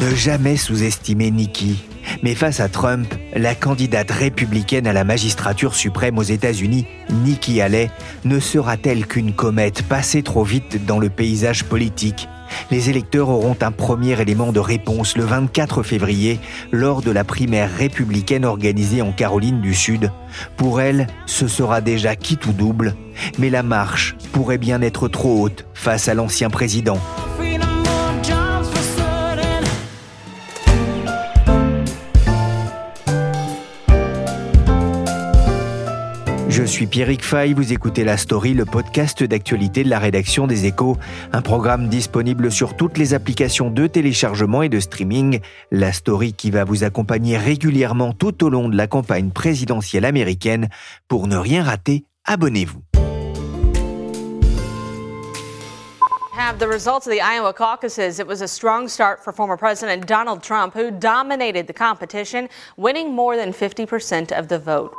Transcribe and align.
Ne 0.00 0.14
jamais 0.14 0.56
sous-estimer 0.56 1.32
Nikki. 1.32 1.82
Mais 2.22 2.36
face 2.36 2.60
à 2.60 2.68
Trump, 2.68 3.12
la 3.34 3.56
candidate 3.56 4.12
républicaine 4.12 4.86
à 4.86 4.92
la 4.92 5.02
magistrature 5.02 5.74
suprême 5.74 6.18
aux 6.18 6.22
États-Unis, 6.22 6.86
Nikki 7.10 7.60
Haley, 7.60 7.90
ne 8.24 8.38
sera-t-elle 8.38 9.08
qu'une 9.08 9.32
comète 9.32 9.82
passée 9.82 10.22
trop 10.22 10.44
vite 10.44 10.86
dans 10.86 11.00
le 11.00 11.10
paysage 11.10 11.64
politique? 11.64 12.28
Les 12.70 12.90
électeurs 12.90 13.28
auront 13.28 13.56
un 13.60 13.72
premier 13.72 14.20
élément 14.20 14.52
de 14.52 14.60
réponse 14.60 15.16
le 15.16 15.24
24 15.24 15.82
février 15.82 16.40
lors 16.72 17.02
de 17.02 17.10
la 17.10 17.24
primaire 17.24 17.70
républicaine 17.76 18.44
organisée 18.44 19.02
en 19.02 19.12
Caroline 19.12 19.60
du 19.60 19.74
Sud. 19.74 20.10
Pour 20.56 20.80
elle, 20.80 21.06
ce 21.26 21.48
sera 21.48 21.80
déjà 21.80 22.16
quitte 22.16 22.46
ou 22.46 22.52
double, 22.52 22.94
mais 23.38 23.50
la 23.50 23.62
marche 23.62 24.16
pourrait 24.32 24.58
bien 24.58 24.82
être 24.82 25.08
trop 25.08 25.42
haute 25.42 25.66
face 25.74 26.08
à 26.08 26.14
l'ancien 26.14 26.50
président. 26.50 26.98
Suis 36.70 36.86
Pierrick 36.86 37.24
Fay, 37.24 37.52
vous 37.52 37.72
écoutez 37.72 38.04
La 38.04 38.16
Story, 38.16 38.54
le 38.54 38.64
podcast 38.64 39.24
d'actualité 39.24 39.82
de 39.82 39.90
la 39.90 39.98
rédaction 39.98 40.46
des 40.46 40.66
Échos, 40.66 40.96
un 41.32 41.42
programme 41.42 41.88
disponible 41.88 42.52
sur 42.52 42.76
toutes 42.76 42.96
les 42.96 43.12
applications 43.12 43.70
de 43.70 43.88
téléchargement 43.88 44.62
et 44.62 44.68
de 44.68 44.78
streaming. 44.78 45.40
La 45.72 45.92
Story 45.92 46.32
qui 46.32 46.52
va 46.52 46.64
vous 46.64 46.84
accompagner 46.84 47.36
régulièrement 47.36 48.12
tout 48.12 48.44
au 48.44 48.50
long 48.50 48.68
de 48.68 48.76
la 48.76 48.86
campagne 48.86 49.30
présidentielle 49.30 50.04
américaine. 50.04 50.68
Pour 51.08 51.26
ne 51.26 51.36
rien 51.36 51.64
rater, 51.64 52.04
abonnez-vous. 52.24 52.82
have 56.36 56.58
the 56.58 56.68
results 56.68 57.06
of 57.06 57.12
the 57.12 57.20
Iowa 57.20 57.52
caucuses. 57.52 58.18
It 58.18 58.26
was 58.26 58.40
a 58.40 58.48
strong 58.48 58.88
start 58.88 59.22
for 59.22 59.32
former 59.32 59.56
President 59.56 60.06
Donald 60.06 60.42
Trump, 60.42 60.72
who 60.74 60.90
dominated 60.90 61.66
the 61.66 61.74
competition, 61.74 62.48
winning 62.76 63.12
more 63.12 63.36
than 63.36 63.52
50% 63.52 64.32
of 64.32 64.48
the 64.48 64.58
vote. 64.58 64.94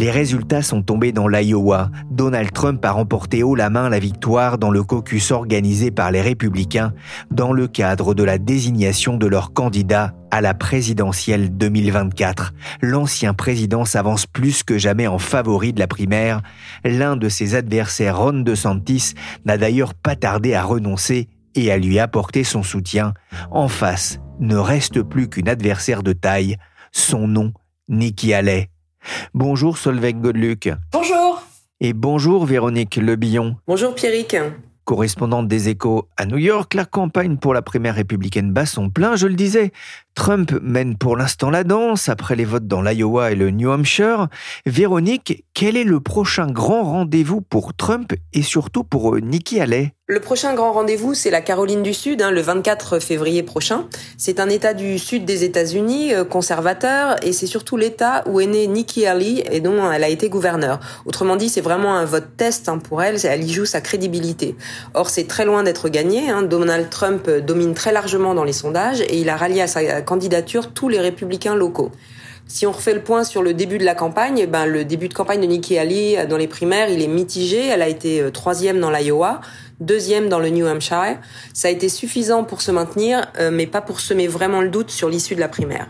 Les 0.00 0.10
résultats 0.10 0.62
sont 0.62 0.80
tombés 0.80 1.12
dans 1.12 1.28
l'Iowa. 1.28 1.90
Donald 2.10 2.52
Trump 2.52 2.82
a 2.86 2.90
remporté 2.90 3.42
haut 3.42 3.54
la 3.54 3.68
main 3.68 3.90
la 3.90 3.98
victoire 3.98 4.56
dans 4.56 4.70
le 4.70 4.82
caucus 4.82 5.30
organisé 5.30 5.90
par 5.90 6.10
les 6.10 6.22
républicains 6.22 6.94
dans 7.30 7.52
le 7.52 7.68
cadre 7.68 8.14
de 8.14 8.24
la 8.24 8.38
désignation 8.38 9.18
de 9.18 9.26
leur 9.26 9.52
candidat 9.52 10.14
à 10.30 10.40
la 10.40 10.54
présidentielle 10.54 11.54
2024. 11.54 12.54
L'ancien 12.80 13.34
président 13.34 13.84
s'avance 13.84 14.24
plus 14.24 14.62
que 14.62 14.78
jamais 14.78 15.06
en 15.06 15.18
favori 15.18 15.74
de 15.74 15.80
la 15.80 15.86
primaire. 15.86 16.40
L'un 16.82 17.16
de 17.18 17.28
ses 17.28 17.54
adversaires, 17.54 18.20
Ron 18.20 18.40
DeSantis, 18.40 19.12
n'a 19.44 19.58
d'ailleurs 19.58 19.92
pas 19.92 20.16
tardé 20.16 20.54
à 20.54 20.62
renoncer 20.62 21.28
et 21.54 21.70
à 21.70 21.76
lui 21.76 21.98
apporter 21.98 22.42
son 22.42 22.62
soutien. 22.62 23.12
En 23.50 23.68
face, 23.68 24.18
ne 24.38 24.56
reste 24.56 25.02
plus 25.02 25.28
qu'une 25.28 25.50
adversaire 25.50 26.02
de 26.02 26.14
taille, 26.14 26.56
son 26.90 27.28
nom, 27.28 27.52
Nikki 27.90 28.32
Haley. 28.32 28.70
Bonjour 29.34 29.78
Solveig 29.78 30.14
Godluc. 30.14 30.70
Bonjour. 30.92 31.42
Et 31.80 31.92
bonjour 31.92 32.44
Véronique 32.44 32.96
Lebillon. 32.96 33.56
Bonjour 33.66 33.94
Pierrick. 33.94 34.36
Correspondante 34.84 35.46
des 35.46 35.68
échos 35.68 36.08
à 36.16 36.26
New 36.26 36.36
York, 36.36 36.74
la 36.74 36.84
campagne 36.84 37.36
pour 37.36 37.54
la 37.54 37.62
primaire 37.62 37.94
républicaine 37.94 38.52
bat 38.52 38.66
son 38.66 38.90
plein, 38.90 39.16
je 39.16 39.28
le 39.28 39.34
disais. 39.34 39.72
Trump 40.20 40.52
mène 40.60 40.98
pour 40.98 41.16
l'instant 41.16 41.48
la 41.48 41.64
danse 41.64 42.10
après 42.10 42.36
les 42.36 42.44
votes 42.44 42.66
dans 42.66 42.82
l'Iowa 42.82 43.32
et 43.32 43.34
le 43.34 43.50
New 43.50 43.70
Hampshire. 43.70 44.28
Véronique, 44.66 45.46
quel 45.54 45.78
est 45.78 45.84
le 45.84 45.98
prochain 45.98 46.46
grand 46.46 46.82
rendez-vous 46.82 47.40
pour 47.40 47.72
Trump 47.72 48.12
et 48.34 48.42
surtout 48.42 48.84
pour 48.84 49.14
euh, 49.14 49.20
Nikki 49.20 49.60
Haley? 49.60 49.94
Le 50.10 50.18
prochain 50.18 50.54
grand 50.54 50.72
rendez-vous, 50.72 51.14
c'est 51.14 51.30
la 51.30 51.40
Caroline 51.40 51.84
du 51.84 51.94
Sud, 51.94 52.20
hein, 52.20 52.32
le 52.32 52.40
24 52.40 52.98
février 52.98 53.44
prochain. 53.44 53.86
C'est 54.18 54.40
un 54.40 54.48
État 54.48 54.74
du 54.74 54.98
sud 54.98 55.24
des 55.24 55.44
États-Unis, 55.44 56.12
euh, 56.12 56.24
conservateur, 56.24 57.14
et 57.24 57.32
c'est 57.32 57.46
surtout 57.46 57.76
l'État 57.76 58.24
où 58.26 58.40
est 58.40 58.46
née 58.46 58.66
Nikki 58.66 59.06
Haley 59.06 59.44
et 59.52 59.60
dont 59.60 59.88
elle 59.92 60.02
a 60.02 60.08
été 60.08 60.28
gouverneure. 60.28 60.80
Autrement 61.06 61.36
dit, 61.36 61.48
c'est 61.48 61.60
vraiment 61.60 61.94
un 61.94 62.04
vote 62.06 62.36
test 62.36 62.68
hein, 62.68 62.78
pour 62.78 63.04
elle, 63.04 63.24
elle 63.24 63.44
y 63.44 63.52
joue 63.52 63.66
sa 63.66 63.80
crédibilité. 63.80 64.56
Or, 64.94 65.10
c'est 65.10 65.28
très 65.28 65.44
loin 65.44 65.62
d'être 65.62 65.88
gagné. 65.88 66.28
Hein. 66.28 66.42
Donald 66.42 66.90
Trump 66.90 67.26
euh, 67.28 67.40
domine 67.40 67.74
très 67.74 67.92
largement 67.92 68.34
dans 68.34 68.42
les 68.42 68.52
sondages 68.52 69.02
et 69.02 69.16
il 69.20 69.28
a 69.28 69.36
rallié 69.36 69.60
à 69.60 69.68
sa 69.68 70.02
candidature 70.10 70.72
tous 70.72 70.88
les 70.88 70.98
républicains 70.98 71.54
locaux. 71.54 71.92
Si 72.48 72.66
on 72.66 72.72
refait 72.72 72.94
le 72.94 73.00
point 73.00 73.22
sur 73.22 73.44
le 73.44 73.54
début 73.54 73.78
de 73.78 73.84
la 73.84 73.94
campagne, 73.94 74.44
ben 74.46 74.66
le 74.66 74.84
début 74.84 75.08
de 75.08 75.14
campagne 75.14 75.40
de 75.40 75.46
Nikki 75.46 75.78
Haley 75.78 76.26
dans 76.26 76.36
les 76.36 76.48
primaires, 76.48 76.88
il 76.88 77.00
est 77.00 77.06
mitigé. 77.06 77.68
Elle 77.68 77.80
a 77.80 77.86
été 77.86 78.20
euh, 78.20 78.32
troisième 78.32 78.80
dans 78.80 78.90
l'Iowa, 78.90 79.40
deuxième 79.78 80.28
dans 80.28 80.40
le 80.40 80.48
New 80.48 80.66
Hampshire. 80.66 81.18
Ça 81.54 81.68
a 81.68 81.70
été 81.70 81.88
suffisant 81.88 82.42
pour 82.42 82.60
se 82.60 82.72
maintenir, 82.72 83.30
euh, 83.38 83.52
mais 83.52 83.68
pas 83.68 83.80
pour 83.80 84.00
semer 84.00 84.26
vraiment 84.26 84.62
le 84.62 84.68
doute 84.68 84.90
sur 84.90 85.08
l'issue 85.08 85.36
de 85.36 85.40
la 85.40 85.48
primaire. 85.48 85.86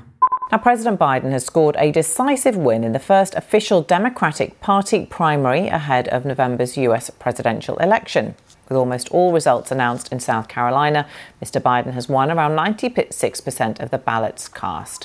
Now, 0.53 0.59
President 0.59 0.99
Biden 0.99 1.33
has 1.33 1.45
scored 1.45 1.77
a 1.79 1.91
decisive 1.91 2.59
win 2.59 2.85
in 2.85 2.93
the 2.93 3.03
first 3.03 3.35
official 3.37 3.83
Democratic 3.83 4.61
Party 4.61 5.07
primary 5.07 5.69
ahead 5.69 6.09
of 6.09 6.27
November's 6.27 6.77
US 6.77 7.11
presidential 7.19 7.79
election. 7.79 8.35
With 8.71 8.79
almost 8.79 9.09
all 9.09 9.33
results 9.33 9.73
announced 9.73 10.13
in 10.13 10.21
South 10.21 10.47
Carolina, 10.47 11.05
Mr. 11.45 11.61
Biden 11.61 11.93
has 11.93 12.09
won 12.09 12.31
around 12.31 12.53
96% 12.53 13.81
of 13.81 13.91
the 13.91 13.99
ballots 13.99 14.47
cast. 14.47 15.05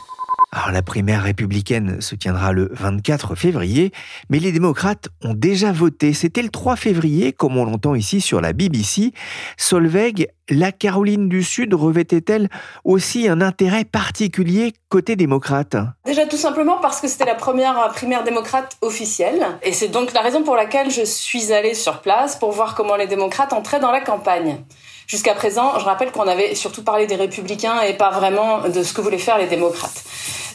Alors 0.55 0.71
la 0.71 0.81
primaire 0.81 1.23
républicaine 1.23 1.99
se 1.99 2.15
tiendra 2.15 2.53
le 2.53 2.69
24 2.71 3.35
février, 3.35 3.91
mais 4.29 4.39
les 4.39 4.53
démocrates 4.53 5.09
ont 5.21 5.33
déjà 5.33 5.73
voté. 5.73 6.13
C'était 6.13 6.41
le 6.41 6.47
3 6.47 6.77
février, 6.77 7.33
comme 7.33 7.57
on 7.57 7.65
l'entend 7.65 7.93
ici 7.93 8.21
sur 8.21 8.39
la 8.39 8.53
BBC. 8.53 9.11
Solveig, 9.57 10.29
la 10.49 10.71
Caroline 10.71 11.27
du 11.27 11.43
Sud 11.43 11.73
revêtait-elle 11.73 12.47
aussi 12.85 13.27
un 13.27 13.41
intérêt 13.41 13.83
particulier 13.83 14.71
côté 14.87 15.17
démocrate? 15.17 15.75
Déjà 16.05 16.25
tout 16.25 16.37
simplement 16.37 16.77
parce 16.81 17.01
que 17.01 17.09
c'était 17.09 17.25
la 17.25 17.35
première 17.35 17.89
primaire 17.89 18.23
démocrate 18.23 18.77
officielle. 18.79 19.45
Et 19.61 19.73
c'est 19.73 19.89
donc 19.89 20.13
la 20.13 20.21
raison 20.21 20.43
pour 20.43 20.55
laquelle 20.55 20.89
je 20.89 21.03
suis 21.03 21.51
allée 21.51 21.73
sur 21.73 21.99
place 21.99 22.37
pour 22.37 22.53
voir 22.53 22.75
comment 22.75 22.95
les 22.95 23.07
démocrates 23.07 23.51
entraient 23.51 23.81
dans 23.81 23.91
la 23.91 23.99
campagne. 23.99 24.63
Jusqu'à 25.07 25.33
présent, 25.35 25.77
je 25.79 25.85
rappelle 25.85 26.11
qu'on 26.11 26.27
avait 26.27 26.55
surtout 26.55 26.83
parlé 26.83 27.05
des 27.07 27.15
républicains 27.15 27.81
et 27.81 27.93
pas 27.93 28.09
vraiment 28.11 28.67
de 28.69 28.83
ce 28.83 28.93
que 28.93 29.01
voulaient 29.01 29.17
faire 29.17 29.37
les 29.37 29.47
démocrates. 29.47 30.03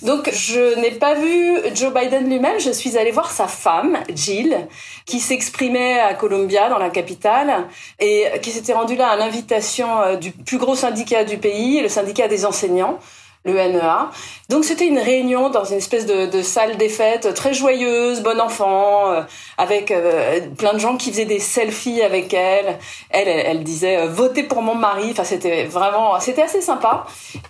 Donc 0.03 0.31
je 0.33 0.81
n'ai 0.81 0.93
pas 0.93 1.15
vu 1.15 1.59
Joe 1.75 1.93
Biden 1.93 2.29
lui-même, 2.29 2.59
je 2.59 2.71
suis 2.71 2.97
allée 2.97 3.11
voir 3.11 3.31
sa 3.31 3.47
femme, 3.47 3.99
Jill, 4.15 4.67
qui 5.05 5.21
s'exprimait 5.21 6.01
à 6.01 6.15
Columbia, 6.15 6.71
dans 6.71 6.79
la 6.79 6.89
capitale, 6.89 7.69
et 7.99 8.25
qui 8.43 8.51
s'était 8.51 8.73
rendue 8.73 8.97
là 8.97 9.09
à 9.09 9.17
l'invitation 9.17 10.01
euh, 10.01 10.17
du 10.17 10.33
plus 10.33 10.59
gros 10.59 10.75
syndicat 10.75 11.25
du 11.25 11.37
pays, 11.37 11.83
le 11.83 11.89
syndicat 11.89 12.29
des 12.29 12.47
enseignants 12.47 12.99
le 13.45 13.55
NEA. 13.55 14.11
Donc 14.49 14.65
c'était 14.65 14.87
une 14.87 14.99
réunion 14.99 15.49
dans 15.49 15.65
une 15.65 15.79
espèce 15.79 16.05
de, 16.07 16.43
salle 16.43 16.77
des 16.77 16.89
fêtes 16.89 17.33
très 17.35 17.55
joyeuse, 17.55 18.21
bon 18.21 18.39
enfant, 18.41 19.11
euh, 19.11 19.23
avec 19.57 19.91
euh, 19.91 20.41
plein 20.59 20.75
de 20.75 20.79
gens 20.79 20.97
qui 20.97 21.11
faisaient 21.11 21.25
des 21.25 21.39
selfies 21.39 22.03
avec 22.03 22.35
elle. 22.35 22.79
Elle, 23.09 23.29
elle, 23.29 23.65
disait 23.65 23.99
euh, 23.99 24.09
votez 24.09 24.43
pour 24.43 24.63
mon 24.63 24.75
mari. 24.75 25.09
Enfin 25.13 25.25
c'était 25.25 25.65
vraiment, 25.65 26.21
c'était 26.21 26.43
assez 26.43 26.61
sympa. 26.61 27.07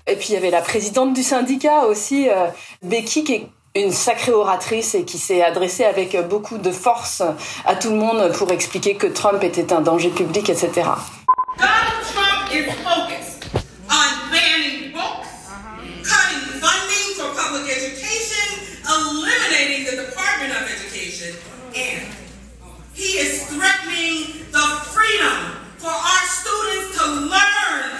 Et 0.06 0.14
puis 0.14 0.28
il 0.30 0.34
y 0.34 0.36
avait 0.36 0.50
la 0.50 0.62
présidente 0.62 1.12
du 1.12 1.22
syndicat 1.22 1.86
aussi, 1.86 2.28
Becky, 2.82 3.24
qui 3.24 3.34
est 3.34 3.48
une 3.74 3.92
sacrée 3.92 4.32
oratrice 4.32 4.94
et 4.94 5.04
qui 5.04 5.18
s'est 5.18 5.42
adressée 5.42 5.84
avec 5.84 6.16
beaucoup 6.28 6.58
de 6.58 6.70
force 6.70 7.22
à 7.64 7.74
tout 7.74 7.90
le 7.90 7.96
monde 7.96 8.32
pour 8.36 8.50
expliquer 8.52 8.94
que 8.94 9.06
Trump 9.06 9.42
était 9.42 9.72
un 9.72 9.80
danger 9.80 10.10
public, 10.10 10.50
etc. 10.50 10.70
Donald 11.56 12.04
Trump 12.12 13.10
he 23.00 23.16
is 23.16 23.46
threatening 23.48 24.44
the 24.52 24.66
freedom 24.92 25.56
for 25.80 25.88
our 25.88 26.24
students 26.28 27.00
to 27.00 27.04
learn 27.32 27.96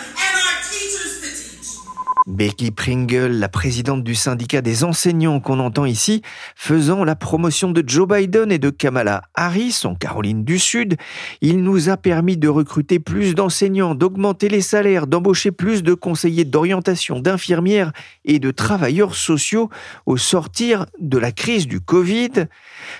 Becky 2.31 2.71
Pringle, 2.71 3.33
la 3.33 3.49
présidente 3.49 4.05
du 4.05 4.15
syndicat 4.15 4.63
des 4.63 4.85
enseignants 4.85 5.41
qu'on 5.41 5.59
entend 5.59 5.85
ici, 5.85 6.23
faisant 6.55 7.03
la 7.03 7.17
promotion 7.17 7.73
de 7.73 7.83
Joe 7.85 8.07
Biden 8.07 8.53
et 8.53 8.59
de 8.59 8.71
Kamala 8.71 9.23
Harris 9.35 9.81
en 9.85 9.97
Caroline 9.97 10.45
du 10.45 10.61
Sud, 10.61 10.97
il 11.41 11.61
nous 11.63 11.89
a 11.89 11.97
permis 11.97 12.37
de 12.37 12.49
recruter 12.49 13.01
plus 13.01 13.35
d'enseignants, 13.35 13.97
d'augmenter 13.97 14.49
les 14.49 14.61
salaires, 14.61 15.09
d'embaucher 15.09 15.51
plus 15.51 15.83
de 15.83 15.93
conseillers 15.93 16.45
d'orientation, 16.45 17.19
d'infirmières 17.19 17.93
et 18.25 18.39
de 18.39 18.53
travailleurs 18.53 19.17
sociaux 19.17 19.69
au 20.07 20.17
sortir 20.17 20.87
de 21.01 21.19
la 21.19 21.33
crise 21.33 21.67
du 21.67 21.81
Covid. 21.81 22.47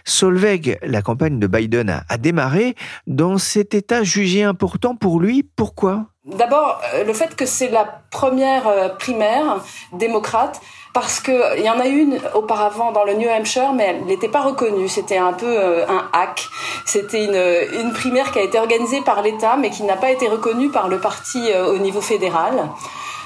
Solveig, 0.05 0.77
la 0.83 1.03
campagne 1.03 1.39
de 1.39 1.47
Biden 1.47 2.03
a 2.09 2.19
démarré 2.19 2.75
dans 3.07 3.39
cet 3.39 3.75
état 3.75 4.03
jugé 4.03 4.43
important 4.43 4.97
pour 4.97 5.21
lui. 5.21 5.45
Pourquoi? 5.55 6.09
D'abord, 6.27 6.79
euh, 6.93 7.05
le 7.05 7.15
fait 7.15 7.35
que 7.35 7.47
c'est 7.47 7.71
la 7.71 7.87
première 8.11 8.69
euh, 8.69 8.91
primaire 8.91 9.65
démocrate, 9.95 10.61
parce 10.93 11.19
qu'il 11.19 11.63
y 11.65 11.71
en 11.71 11.81
a 11.81 11.87
une 11.87 12.21
auparavant 12.35 12.93
dans 12.93 13.05
le 13.05 13.15
New 13.15 13.27
Hampshire, 13.27 13.73
mais 13.73 13.85
elle 13.85 14.05
n'était 14.05 14.29
pas 14.29 14.43
reconnue. 14.43 14.87
C'était 14.87 15.17
un 15.17 15.33
peu 15.33 15.47
euh, 15.47 15.87
un 15.89 16.11
hack. 16.13 16.47
C'était 16.85 17.25
une, 17.25 17.81
une 17.81 17.95
primaire 17.95 18.33
qui 18.33 18.39
a 18.39 18.43
été 18.43 18.59
organisée 18.59 19.01
par 19.01 19.23
l'État, 19.23 19.57
mais 19.57 19.71
qui 19.71 19.83
n'a 19.85 19.97
pas 19.97 20.11
été 20.11 20.29
reconnue 20.29 20.69
par 20.69 20.89
le 20.89 20.99
parti 20.99 21.51
au 21.55 21.79
niveau 21.79 22.03
fédéral. 22.03 22.69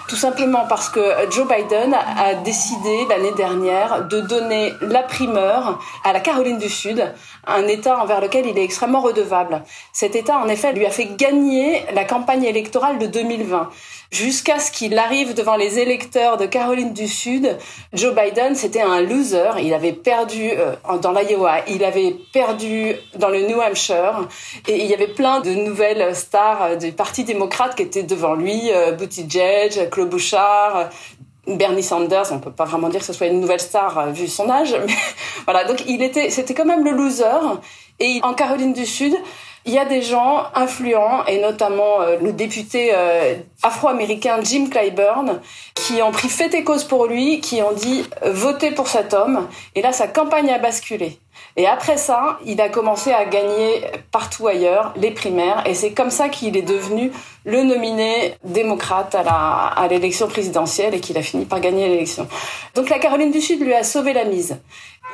Tout 0.06 0.16
simplement 0.16 0.66
parce 0.68 0.90
que 0.90 1.00
Joe 1.30 1.48
Biden 1.48 1.94
a 1.94 2.34
décidé 2.34 3.06
l'année 3.08 3.32
dernière 3.32 4.06
de 4.06 4.20
donner 4.20 4.74
la 4.82 5.02
primeur 5.02 5.80
à 6.04 6.12
la 6.12 6.20
Caroline 6.20 6.58
du 6.58 6.68
Sud, 6.68 7.10
un 7.46 7.66
État 7.66 7.98
envers 7.98 8.20
lequel 8.20 8.46
il 8.46 8.58
est 8.58 8.64
extrêmement 8.64 9.00
redevable. 9.00 9.62
Cet 9.94 10.14
État, 10.14 10.38
en 10.38 10.48
effet, 10.48 10.74
lui 10.74 10.84
a 10.84 10.90
fait 10.90 11.16
gagner 11.16 11.86
la 11.94 12.04
campagne 12.04 12.44
électorale 12.44 12.98
de 12.98 13.06
2020 13.06 13.70
jusqu'à 14.14 14.58
ce 14.58 14.70
qu'il 14.70 14.96
arrive 14.96 15.34
devant 15.34 15.56
les 15.56 15.78
électeurs 15.78 16.36
de 16.36 16.46
Caroline 16.46 16.92
du 16.92 17.08
Sud. 17.08 17.56
Joe 17.92 18.14
Biden, 18.14 18.54
c'était 18.54 18.80
un 18.80 19.00
loser. 19.00 19.50
Il 19.60 19.74
avait 19.74 19.92
perdu 19.92 20.50
euh, 20.52 20.74
dans 21.02 21.12
l'Iowa, 21.12 21.56
il 21.68 21.84
avait 21.84 22.16
perdu 22.32 22.94
dans 23.16 23.28
le 23.28 23.40
New 23.42 23.60
Hampshire, 23.60 24.28
et 24.68 24.82
il 24.82 24.86
y 24.86 24.94
avait 24.94 25.08
plein 25.08 25.40
de 25.40 25.50
nouvelles 25.50 26.14
stars 26.14 26.62
euh, 26.62 26.76
du 26.76 26.92
Parti 26.92 27.24
démocrate 27.24 27.74
qui 27.74 27.82
étaient 27.82 28.04
devant 28.04 28.34
lui, 28.34 28.70
euh, 28.70 28.92
Buttigieg, 28.92 29.90
Claude 29.90 30.10
Bouchard, 30.10 30.90
Bernie 31.46 31.82
Sanders, 31.82 32.30
on 32.30 32.38
peut 32.38 32.52
pas 32.52 32.64
vraiment 32.64 32.88
dire 32.88 33.00
que 33.00 33.06
ce 33.06 33.12
soit 33.12 33.26
une 33.26 33.40
nouvelle 33.40 33.60
star 33.60 34.12
vu 34.12 34.28
son 34.28 34.48
âge, 34.48 34.74
mais 34.86 34.94
voilà. 35.44 35.64
Donc 35.64 35.84
il 35.86 36.02
était, 36.02 36.30
c'était 36.30 36.54
quand 36.54 36.64
même 36.64 36.84
le 36.84 36.92
loser. 36.92 37.60
Et 38.00 38.20
en 38.22 38.34
Caroline 38.34 38.72
du 38.72 38.86
Sud, 38.86 39.14
il 39.66 39.72
y 39.72 39.78
a 39.78 39.86
des 39.86 40.02
gens 40.02 40.44
influents, 40.54 41.24
et 41.26 41.40
notamment 41.40 42.00
euh, 42.00 42.18
le 42.20 42.32
député 42.32 42.90
euh, 42.94 43.34
afro-américain 43.62 44.38
Jim 44.42 44.66
Clyburn, 44.70 45.40
qui 45.74 46.02
ont 46.02 46.12
pris 46.12 46.28
fait 46.28 46.52
et 46.54 46.64
cause 46.64 46.84
pour 46.84 47.06
lui, 47.06 47.40
qui 47.40 47.62
ont 47.62 47.72
dit 47.72 48.04
euh, 48.24 48.32
votez 48.32 48.72
pour 48.72 48.88
cet 48.88 49.14
homme. 49.14 49.48
Et 49.74 49.80
là, 49.80 49.92
sa 49.92 50.06
campagne 50.06 50.50
a 50.50 50.58
basculé. 50.58 51.18
Et 51.56 51.66
après 51.66 51.96
ça, 51.96 52.38
il 52.44 52.60
a 52.60 52.68
commencé 52.68 53.12
à 53.12 53.24
gagner 53.24 53.84
partout 54.12 54.46
ailleurs 54.46 54.92
les 54.96 55.10
primaires, 55.10 55.62
et 55.66 55.74
c'est 55.74 55.92
comme 55.92 56.10
ça 56.10 56.28
qu'il 56.28 56.56
est 56.56 56.62
devenu 56.62 57.10
le 57.44 57.62
nominé 57.62 58.34
démocrate 58.44 59.14
à 59.14 59.86
l'élection 59.88 60.28
présidentielle 60.28 60.94
et 60.94 61.00
qu'il 61.00 61.18
a 61.18 61.22
fini 61.22 61.44
par 61.44 61.60
gagner 61.60 61.88
l'élection. 61.88 62.26
Donc 62.74 62.88
la 62.88 62.98
Caroline 62.98 63.30
du 63.30 63.40
Sud 63.40 63.60
lui 63.60 63.74
a 63.74 63.82
sauvé 63.82 64.12
la 64.14 64.24
mise. 64.24 64.58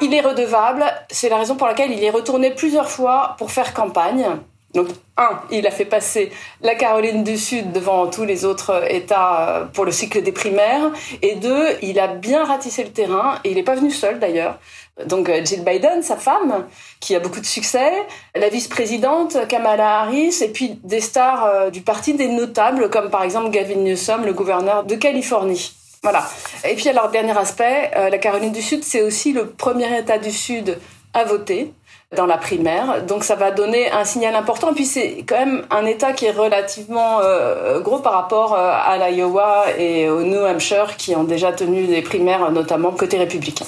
Il 0.02 0.14
est 0.14 0.20
redevable, 0.20 0.85
c'est 1.11 1.29
la 1.29 1.37
raison 1.37 1.56
pour 1.56 1.67
laquelle 1.67 1.93
il 1.93 2.02
est 2.02 2.11
retourné 2.11 2.50
plusieurs 2.50 2.88
fois 2.88 3.35
pour 3.38 3.50
faire 3.50 3.75
campagne. 3.75 4.26
Donc, 4.73 4.87
un, 5.17 5.41
il 5.50 5.67
a 5.67 5.70
fait 5.73 5.85
passer 5.85 6.31
la 6.62 6.76
Caroline 6.76 7.25
du 7.25 7.37
Sud 7.37 7.73
devant 7.73 8.06
tous 8.06 8.25
les 8.25 8.44
autres 8.44 8.85
États 8.88 9.41
euh, 9.41 9.64
pour 9.64 9.85
le 9.85 9.91
cycle 9.91 10.23
des 10.23 10.31
primaires. 10.31 10.93
Et 11.23 11.35
deux, 11.35 11.67
il 11.82 11.99
a 11.99 12.06
bien 12.06 12.44
ratissé 12.44 12.85
le 12.85 12.91
terrain, 12.91 13.35
et 13.43 13.50
il 13.50 13.56
n'est 13.56 13.64
pas 13.64 13.75
venu 13.75 13.91
seul 13.91 14.20
d'ailleurs. 14.20 14.58
Donc 15.06 15.29
euh, 15.29 15.44
Jill 15.44 15.64
Biden, 15.64 16.02
sa 16.02 16.17
femme, 16.17 16.67
qui 17.00 17.17
a 17.17 17.20
beaucoup 17.20 17.41
de 17.41 17.47
succès, 17.47 17.93
la 18.37 18.49
vice-présidente 18.49 19.49
Kamala 19.49 20.02
Harris, 20.02 20.37
et 20.41 20.49
puis 20.49 20.79
des 20.85 21.00
stars 21.00 21.44
euh, 21.44 21.70
du 21.70 21.81
parti, 21.81 22.14
des 22.14 22.29
notables, 22.29 22.91
comme 22.91 23.11
par 23.11 23.25
exemple 23.25 23.50
Gavin 23.50 23.81
Newsom, 23.81 24.25
le 24.25 24.32
gouverneur 24.32 24.85
de 24.85 24.94
Californie. 24.94 25.73
Voilà. 26.02 26.26
Et 26.64 26.75
puis 26.76 26.88
alors, 26.88 27.11
dernier 27.11 27.37
aspect, 27.37 27.91
euh, 27.94 28.08
la 28.08 28.17
Caroline 28.17 28.52
du 28.52 28.62
Sud, 28.62 28.85
c'est 28.85 29.02
aussi 29.02 29.32
le 29.35 29.50
premier 29.50 29.99
État 29.99 30.17
du 30.19 30.31
Sud 30.31 30.79
à 31.12 31.25
voter 31.25 31.75
dans 32.17 32.25
la 32.25 32.38
primaire. 32.38 33.05
Donc 33.05 33.23
ça 33.23 33.35
va 33.35 33.50
donner 33.50 33.91
un 33.91 34.05
signal 34.05 34.35
important. 34.35 34.73
Puis 34.73 34.87
c'est 34.87 35.25
quand 35.29 35.38
même 35.38 35.67
un 35.70 35.85
État 35.85 36.12
qui 36.12 36.25
est 36.25 36.31
relativement 36.31 37.20
euh, 37.20 37.81
gros 37.81 37.99
par 37.99 38.14
rapport 38.14 38.55
euh, 38.55 38.73
à 38.73 38.97
l'Iowa 39.11 39.67
et 39.79 40.08
au 40.08 40.23
New 40.23 40.41
Hampshire 40.41 40.97
qui 40.97 41.14
ont 41.14 41.25
déjà 41.25 41.52
tenu 41.52 41.87
des 41.87 42.00
primaires, 42.00 42.50
notamment 42.50 42.93
côté 42.93 43.19
républicain. 43.19 43.67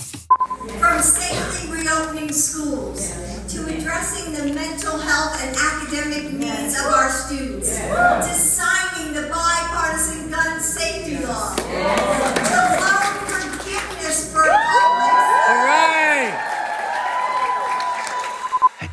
From 0.81 1.03
safely 1.03 1.71
reopening 1.71 2.33
schools 2.33 3.13
to 3.49 3.61
addressing 3.69 4.33
the 4.33 4.55
mental 4.55 4.99
health 4.99 5.39
and 5.43 5.55
academic 5.55 6.33
needs 6.33 6.81
of 6.81 6.87
our 6.95 7.11
students 7.11 7.79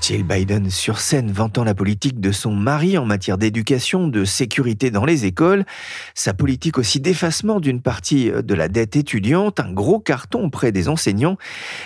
Jill 0.09 0.23
Biden 0.23 0.71
sur 0.71 0.97
scène 0.97 1.31
vantant 1.31 1.63
la 1.63 1.75
politique 1.75 2.19
de 2.19 2.31
son 2.31 2.49
mari 2.49 2.97
en 2.97 3.05
matière 3.05 3.37
d'éducation, 3.37 4.07
de 4.07 4.25
sécurité 4.25 4.89
dans 4.89 5.05
les 5.05 5.27
écoles, 5.27 5.65
sa 6.15 6.33
politique 6.33 6.79
aussi 6.79 6.99
d'effacement 6.99 7.59
d'une 7.59 7.79
partie 7.79 8.31
de 8.31 8.53
la 8.55 8.69
dette 8.69 8.95
étudiante, 8.95 9.59
un 9.59 9.71
gros 9.71 9.99
carton 9.99 10.45
auprès 10.45 10.71
des 10.71 10.89
enseignants. 10.89 11.37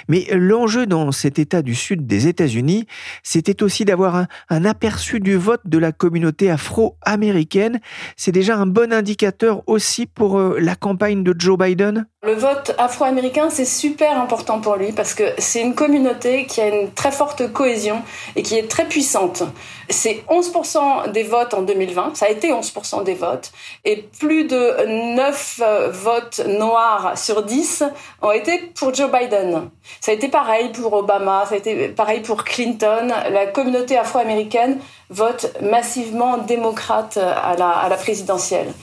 Mais 0.07 0.25
l'enjeu 0.31 0.85
dans 0.85 1.11
cet 1.11 1.37
État 1.37 1.61
du 1.61 1.75
sud 1.75 2.07
des 2.07 2.29
États-Unis, 2.29 2.87
c'était 3.23 3.61
aussi 3.61 3.83
d'avoir 3.83 4.15
un, 4.15 4.27
un, 4.49 4.63
aperçu 4.63 5.19
du 5.19 5.35
vote 5.35 5.63
de 5.65 5.77
la 5.77 5.91
communauté 5.91 6.49
afro-américaine. 6.49 7.81
C'est 8.15 8.31
déjà 8.31 8.55
un 8.55 8.67
bon 8.67 8.93
indicateur 8.93 9.63
aussi 9.67 10.05
pour 10.05 10.39
euh, 10.39 10.57
la 10.61 10.77
campagne 10.77 11.25
de 11.25 11.35
Joe 11.37 11.57
Biden 11.57 12.05
le 12.25 12.35
vote 12.35 12.73
afro-américain, 12.77 13.49
c'est 13.49 13.65
super 13.65 14.17
important 14.17 14.61
pour 14.61 14.77
lui 14.77 14.93
parce 14.93 15.13
que 15.13 15.25
c'est 15.39 15.61
une 15.61 15.75
communauté 15.75 16.45
qui 16.45 16.61
a 16.61 16.69
une 16.69 16.89
très 16.89 17.11
forte 17.11 17.51
cohésion 17.51 18.01
et 18.35 18.43
qui 18.43 18.57
est 18.57 18.69
très 18.69 18.85
puissante. 18.85 19.43
C'est 19.89 20.23
11% 20.29 21.11
des 21.11 21.23
votes 21.23 21.53
en 21.53 21.61
2020, 21.61 22.15
ça 22.15 22.25
a 22.25 22.29
été 22.29 22.51
11% 22.51 23.03
des 23.03 23.13
votes, 23.13 23.51
et 23.85 24.07
plus 24.19 24.45
de 24.45 25.15
9 25.15 25.61
euh, 25.61 25.89
votes 25.91 26.41
noirs 26.47 27.17
sur 27.17 27.43
10 27.43 27.83
ont 28.21 28.31
été 28.31 28.57
pour 28.75 28.93
Joe 28.93 29.09
Biden. 29.11 29.69
Ça 29.99 30.11
a 30.11 30.13
été 30.15 30.29
pareil 30.29 30.69
pour 30.69 30.93
Obama, 30.93 31.45
ça 31.47 31.55
a 31.55 31.57
été 31.57 31.89
pareil 31.89 32.21
pour 32.21 32.43
Clinton. 32.43 33.11
La 33.29 33.47
communauté 33.47 33.97
afro-américaine 33.97 34.79
vote 35.09 35.53
massivement 35.61 36.37
démocrate 36.37 37.17
à 37.17 37.55
la, 37.57 37.69
à 37.69 37.89
la 37.89 37.97
présidentielle. 37.97 38.73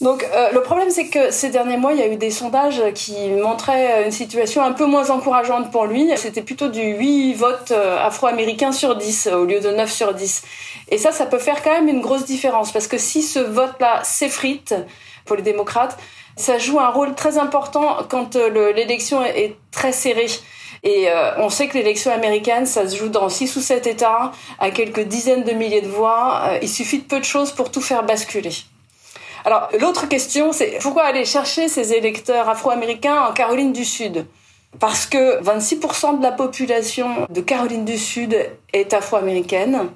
Donc 0.00 0.26
euh, 0.34 0.50
le 0.52 0.62
problème 0.62 0.88
c'est 0.88 1.08
que 1.08 1.30
ces 1.30 1.50
derniers 1.50 1.76
mois, 1.76 1.92
il 1.92 1.98
y 1.98 2.02
a 2.02 2.08
eu 2.08 2.16
des 2.16 2.30
sondages 2.30 2.82
qui 2.94 3.28
montraient 3.28 4.04
une 4.04 4.10
situation 4.10 4.62
un 4.62 4.72
peu 4.72 4.86
moins 4.86 5.10
encourageante 5.10 5.70
pour 5.70 5.84
lui. 5.84 6.10
C'était 6.16 6.40
plutôt 6.40 6.68
du 6.68 6.80
8 6.80 7.34
votes 7.34 7.70
euh, 7.70 7.98
afro-américains 7.98 8.72
sur 8.72 8.96
10 8.96 9.28
au 9.34 9.44
lieu 9.44 9.60
de 9.60 9.70
9 9.70 9.92
sur 9.92 10.14
10. 10.14 10.42
Et 10.88 10.96
ça, 10.96 11.12
ça 11.12 11.26
peut 11.26 11.38
faire 11.38 11.62
quand 11.62 11.72
même 11.72 11.88
une 11.88 12.00
grosse 12.00 12.24
différence 12.24 12.72
parce 12.72 12.86
que 12.86 12.96
si 12.96 13.22
ce 13.22 13.40
vote-là 13.40 14.00
s'effrite 14.02 14.74
pour 15.26 15.36
les 15.36 15.42
démocrates, 15.42 15.98
ça 16.36 16.56
joue 16.56 16.80
un 16.80 16.88
rôle 16.88 17.14
très 17.14 17.36
important 17.36 17.98
quand 18.08 18.36
euh, 18.36 18.72
l'élection 18.72 19.22
est 19.22 19.56
très 19.70 19.92
serrée. 19.92 20.30
Et 20.82 21.08
on 21.36 21.50
sait 21.50 21.68
que 21.68 21.76
l'élection 21.76 22.10
américaine, 22.10 22.64
ça 22.64 22.88
se 22.88 22.96
joue 22.96 23.10
dans 23.10 23.28
6 23.28 23.54
ou 23.56 23.60
7 23.60 23.86
États, 23.86 24.32
à 24.58 24.70
quelques 24.70 25.02
dizaines 25.02 25.44
de 25.44 25.52
milliers 25.52 25.82
de 25.82 25.88
voix. 25.88 26.52
il 26.62 26.70
suffit 26.70 27.00
de 27.00 27.04
peu 27.04 27.18
de 27.18 27.24
choses 27.26 27.52
pour 27.52 27.70
tout 27.70 27.82
faire 27.82 28.02
basculer. 28.02 28.50
Alors, 29.44 29.68
l'autre 29.80 30.08
question, 30.08 30.52
c'est 30.52 30.78
pourquoi 30.80 31.04
aller 31.04 31.24
chercher 31.24 31.68
ces 31.68 31.92
électeurs 31.92 32.48
afro-américains 32.48 33.22
en 33.22 33.32
Caroline 33.32 33.72
du 33.72 33.84
Sud? 33.84 34.26
Parce 34.78 35.06
que 35.06 35.42
26% 35.42 36.18
de 36.18 36.22
la 36.22 36.30
population 36.30 37.26
de 37.28 37.40
Caroline 37.40 37.84
du 37.84 37.98
Sud 37.98 38.36
est 38.72 38.94
afro-américaine 38.94 39.88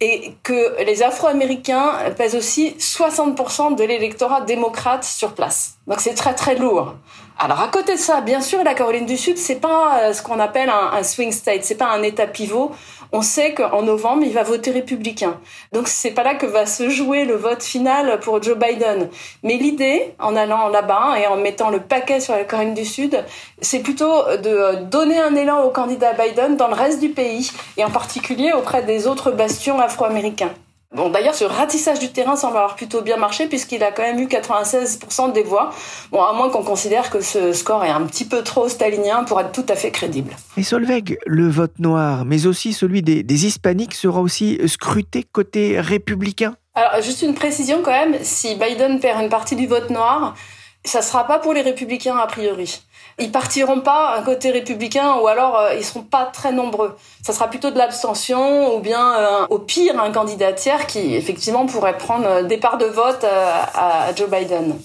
et 0.00 0.34
que 0.42 0.82
les 0.84 1.02
Afro-Américains 1.02 1.92
pèsent 2.16 2.34
aussi 2.34 2.76
60% 2.78 3.76
de 3.76 3.84
l'électorat 3.84 4.42
démocrate 4.42 5.04
sur 5.04 5.34
place. 5.34 5.78
Donc 5.86 6.00
c'est 6.00 6.14
très 6.14 6.34
très 6.34 6.54
lourd. 6.54 6.94
Alors 7.38 7.60
à 7.60 7.68
côté 7.68 7.94
de 7.94 7.98
ça, 7.98 8.22
bien 8.22 8.40
sûr, 8.40 8.64
la 8.64 8.74
Caroline 8.74 9.06
du 9.06 9.16
Sud, 9.16 9.36
c'est 9.36 9.60
pas 9.60 10.00
euh, 10.00 10.12
ce 10.12 10.22
qu'on 10.22 10.40
appelle 10.40 10.70
un, 10.70 10.96
un 10.96 11.02
swing 11.02 11.32
state, 11.32 11.64
c'est 11.64 11.76
pas 11.76 11.88
un 11.88 12.02
État 12.02 12.26
pivot 12.26 12.72
on 13.12 13.22
sait 13.22 13.54
qu'en 13.54 13.82
novembre, 13.82 14.24
il 14.24 14.32
va 14.32 14.42
voter 14.42 14.70
républicain. 14.70 15.38
Donc 15.72 15.88
c'est 15.88 16.10
pas 16.10 16.22
là 16.22 16.34
que 16.34 16.46
va 16.46 16.66
se 16.66 16.88
jouer 16.88 17.24
le 17.24 17.34
vote 17.34 17.62
final 17.62 18.20
pour 18.20 18.42
Joe 18.42 18.56
Biden. 18.56 19.08
Mais 19.42 19.56
l'idée, 19.56 20.14
en 20.18 20.36
allant 20.36 20.68
là-bas 20.68 21.18
et 21.18 21.26
en 21.26 21.36
mettant 21.36 21.70
le 21.70 21.80
paquet 21.80 22.20
sur 22.20 22.34
la 22.34 22.44
Corée 22.44 22.72
du 22.72 22.84
Sud, 22.84 23.24
c'est 23.60 23.80
plutôt 23.80 24.24
de 24.36 24.84
donner 24.84 25.18
un 25.18 25.34
élan 25.34 25.62
au 25.62 25.70
candidat 25.70 26.12
Biden 26.12 26.56
dans 26.56 26.68
le 26.68 26.74
reste 26.74 27.00
du 27.00 27.10
pays 27.10 27.50
et 27.76 27.84
en 27.84 27.90
particulier 27.90 28.52
auprès 28.52 28.82
des 28.82 29.06
autres 29.06 29.30
bastions 29.30 29.78
afro-américains. 29.78 30.52
Bon, 30.96 31.10
d'ailleurs, 31.10 31.34
ce 31.34 31.44
ratissage 31.44 31.98
du 31.98 32.10
terrain 32.10 32.36
semble 32.36 32.56
avoir 32.56 32.74
plutôt 32.74 33.02
bien 33.02 33.18
marché 33.18 33.48
puisqu'il 33.48 33.84
a 33.84 33.92
quand 33.92 34.02
même 34.02 34.18
eu 34.18 34.28
96% 34.28 35.30
des 35.30 35.42
voix. 35.42 35.74
Bon, 36.10 36.22
à 36.22 36.32
moins 36.32 36.48
qu'on 36.48 36.62
considère 36.62 37.10
que 37.10 37.20
ce 37.20 37.52
score 37.52 37.84
est 37.84 37.90
un 37.90 38.00
petit 38.06 38.24
peu 38.24 38.42
trop 38.42 38.66
stalinien 38.70 39.22
pour 39.24 39.38
être 39.38 39.52
tout 39.52 39.66
à 39.68 39.76
fait 39.76 39.90
crédible. 39.90 40.34
Et 40.56 40.62
Solveig, 40.62 41.18
le 41.26 41.48
vote 41.48 41.78
noir, 41.80 42.24
mais 42.24 42.46
aussi 42.46 42.72
celui 42.72 43.02
des, 43.02 43.22
des 43.22 43.44
hispaniques 43.44 43.94
sera 43.94 44.22
aussi 44.22 44.58
scruté 44.66 45.22
côté 45.22 45.78
républicain? 45.78 46.54
Alors, 46.74 47.02
juste 47.02 47.20
une 47.20 47.34
précision 47.34 47.82
quand 47.84 47.90
même, 47.90 48.16
si 48.22 48.54
Biden 48.54 48.98
perd 48.98 49.22
une 49.22 49.28
partie 49.28 49.54
du 49.54 49.66
vote 49.66 49.90
noir, 49.90 50.34
ça 50.82 51.02
sera 51.02 51.26
pas 51.26 51.38
pour 51.38 51.52
les 51.52 51.60
républicains 51.60 52.16
a 52.16 52.26
priori 52.26 52.80
ils 53.18 53.32
partiront 53.32 53.80
pas 53.80 54.14
un 54.16 54.22
côté 54.22 54.50
républicain 54.50 55.16
ou 55.22 55.26
alors 55.26 55.58
euh, 55.58 55.74
ils 55.74 55.84
seront 55.84 56.02
pas 56.02 56.26
très 56.26 56.52
nombreux. 56.52 56.96
Ça 57.22 57.32
sera 57.32 57.48
plutôt 57.48 57.70
de 57.70 57.78
l'abstention 57.78 58.76
ou 58.76 58.80
bien 58.80 59.14
euh, 59.14 59.46
au 59.48 59.58
pire 59.58 59.98
un 59.98 60.12
candidat 60.12 60.52
tiers 60.52 60.86
qui 60.86 61.14
effectivement 61.14 61.64
pourrait 61.66 61.96
prendre 61.96 62.26
euh, 62.26 62.42
des 62.42 62.58
parts 62.58 62.76
de 62.76 62.84
vote 62.84 63.24
à, 63.24 64.14
Joe 64.14 64.28
Biden. 64.28 64.76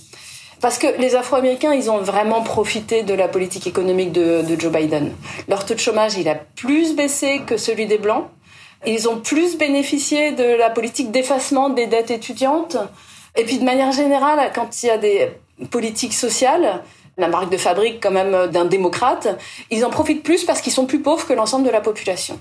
Parce 0.62 0.78
que 0.78 0.88
les 1.00 1.16
Afro-Américains, 1.16 1.74
ils 1.74 1.90
ont 1.90 1.98
vraiment 1.98 2.42
profité 2.42 3.04
de 3.04 3.14
la 3.14 3.28
politique 3.28 3.68
économique 3.68 4.12
de, 4.12 4.44
de 4.44 4.60
Joe 4.60 4.72
Biden. 4.72 5.12
Leur 5.50 5.66
taux 5.66 5.74
de 5.74 5.80
chômage, 5.80 6.16
il 6.18 6.30
a 6.30 6.36
plus 6.36 6.96
baissé 6.96 7.42
que 7.46 7.58
celui 7.58 7.88
des 7.88 7.98
Blancs. 7.98 8.26
Ils 8.86 9.10
ont 9.10 9.18
plus 9.18 9.58
bénéficié 9.58 10.32
de 10.32 10.44
la 10.44 10.70
politique 10.70 11.12
d'effacement 11.12 11.70
des 11.70 11.88
dettes 11.88 12.12
étudiantes. 12.12 12.78
Et 13.36 13.44
puis 13.44 13.58
de 13.58 13.64
manière 13.64 13.92
générale, 13.92 14.52
quand 14.54 14.84
il 14.84 14.86
y 14.88 14.90
a 14.90 14.98
des 14.98 15.32
politiques 15.72 16.14
sociales, 16.14 16.84
la 17.22 17.30
marque 17.30 17.50
de 17.50 17.58
fabrique 17.58 18.02
quand 18.02 18.12
même 18.12 18.48
d'un 18.48 18.66
démocrate, 18.66 19.40
ils 19.70 19.86
en 19.86 19.90
profitent 19.90 20.24
plus 20.24 20.44
parce 20.44 20.62
qu'ils 20.62 20.74
sont 20.74 20.86
plus 20.86 21.02
pauvres 21.02 21.26
que 21.26 21.34
l'ensemble 21.34 21.66
de 21.66 21.72
la 21.72 21.82
population. 21.82 22.40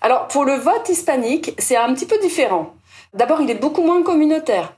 Alors 0.00 0.28
pour 0.28 0.44
le 0.44 0.54
vote 0.54 0.88
hispanique, 0.88 1.54
c'est 1.58 1.76
un 1.76 1.92
petit 1.92 2.06
peu 2.06 2.18
différent. 2.18 2.74
D'abord, 3.12 3.40
il 3.40 3.50
est 3.50 3.54
beaucoup 3.56 3.82
moins 3.82 4.02
communautaire. 4.02 4.72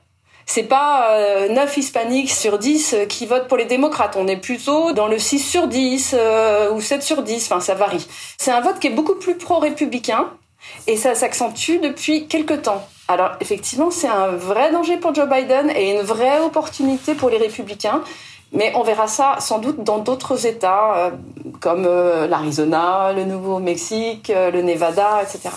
C'est 0.45 0.63
pas 0.63 1.11
euh, 1.11 1.49
9 1.49 1.77
hispaniques 1.77 2.31
sur 2.31 2.59
10 2.59 2.93
euh, 2.93 3.05
qui 3.05 3.25
votent 3.25 3.47
pour 3.47 3.57
les 3.57 3.65
démocrates. 3.65 4.15
On 4.17 4.27
est 4.27 4.37
plutôt 4.37 4.91
dans 4.91 5.07
le 5.07 5.17
6 5.17 5.39
sur 5.39 5.67
10 5.67 6.15
euh, 6.17 6.71
ou 6.71 6.81
7 6.81 7.01
sur 7.01 7.23
10. 7.23 7.45
Enfin, 7.45 7.61
ça 7.61 7.75
varie. 7.75 8.05
C'est 8.37 8.51
un 8.51 8.59
vote 8.59 8.79
qui 8.79 8.87
est 8.87 8.91
beaucoup 8.91 9.15
plus 9.15 9.35
pro-républicain 9.35 10.29
et 10.87 10.97
ça 10.97 11.15
s'accentue 11.15 11.79
depuis 11.81 12.27
quelques 12.27 12.63
temps. 12.63 12.85
Alors, 13.07 13.31
effectivement, 13.41 13.91
c'est 13.91 14.07
un 14.07 14.27
vrai 14.27 14.71
danger 14.71 14.97
pour 14.97 15.13
Joe 15.13 15.27
Biden 15.29 15.69
et 15.69 15.91
une 15.91 16.01
vraie 16.01 16.39
opportunité 16.39 17.15
pour 17.15 17.29
les 17.29 17.37
républicains 17.37 18.01
mais 18.53 18.71
on 18.75 18.83
verra 18.83 19.07
ça 19.07 19.37
sans 19.39 19.59
doute 19.59 19.83
dans 19.83 19.97
d'autres 19.97 20.45
États 20.45 20.95
euh, 20.95 21.11
comme 21.59 21.85
euh, 21.85 22.27
l'Arizona, 22.27 23.11
le 23.13 23.25
Nouveau-Mexique, 23.25 24.29
euh, 24.29 24.51
le 24.51 24.61
Nevada, 24.61 25.21
etc. 25.23 25.49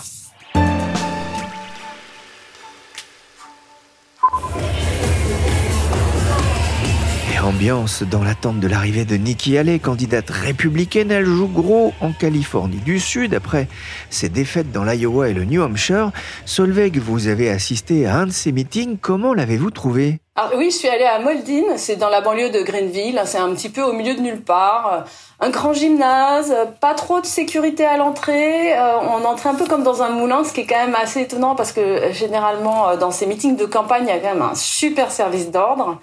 ambiance 7.46 8.02
dans 8.02 8.24
l'attente 8.24 8.58
de 8.58 8.66
l'arrivée 8.66 9.04
de 9.04 9.14
Nikki 9.14 9.56
Haley, 9.56 9.78
candidate 9.78 10.30
républicaine. 10.30 11.12
Elle 11.12 11.26
joue 11.26 11.46
gros 11.46 11.92
en 12.00 12.10
Californie 12.10 12.78
du 12.78 12.98
Sud 12.98 13.34
après 13.34 13.68
ses 14.10 14.28
défaites 14.28 14.72
dans 14.72 14.82
l'Iowa 14.82 15.28
et 15.28 15.32
le 15.32 15.44
New 15.44 15.62
Hampshire. 15.62 16.10
Solveig, 16.44 16.98
vous 16.98 17.28
avez 17.28 17.48
assisté 17.48 18.04
à 18.04 18.16
un 18.16 18.26
de 18.26 18.32
ces 18.32 18.50
meetings. 18.50 18.98
Comment 18.98 19.32
l'avez-vous 19.32 19.70
trouvé? 19.70 20.18
Ah 20.34 20.50
oui, 20.56 20.70
je 20.70 20.76
suis 20.76 20.88
allée 20.88 21.04
à 21.04 21.20
Moldine, 21.20 21.76
c'est 21.76 21.96
dans 21.96 22.10
la 22.10 22.20
banlieue 22.20 22.50
de 22.50 22.60
Greenville, 22.60 23.22
c'est 23.24 23.38
un 23.38 23.54
petit 23.54 23.70
peu 23.70 23.82
au 23.82 23.92
milieu 23.92 24.14
de 24.14 24.20
nulle 24.20 24.42
part. 24.42 25.04
Un 25.40 25.48
grand 25.50 25.72
gymnase, 25.72 26.52
pas 26.80 26.94
trop 26.94 27.20
de 27.20 27.26
sécurité 27.26 27.86
à 27.86 27.96
l'entrée, 27.96 28.76
euh, 28.76 28.98
on 29.00 29.24
entrait 29.24 29.50
un 29.50 29.54
peu 29.54 29.66
comme 29.66 29.82
dans 29.82 30.02
un 30.02 30.10
moulin, 30.10 30.44
ce 30.44 30.52
qui 30.52 30.60
est 30.62 30.66
quand 30.66 30.84
même 30.84 30.96
assez 31.00 31.22
étonnant 31.22 31.54
parce 31.54 31.72
que 31.72 31.80
euh, 31.80 32.12
généralement 32.12 32.90
euh, 32.90 32.96
dans 32.96 33.12
ces 33.12 33.24
meetings 33.24 33.56
de 33.56 33.64
campagne, 33.64 34.04
il 34.06 34.08
y 34.08 34.12
a 34.12 34.18
quand 34.18 34.34
même 34.34 34.42
un 34.42 34.54
super 34.54 35.10
service 35.10 35.50
d'ordre. 35.50 36.00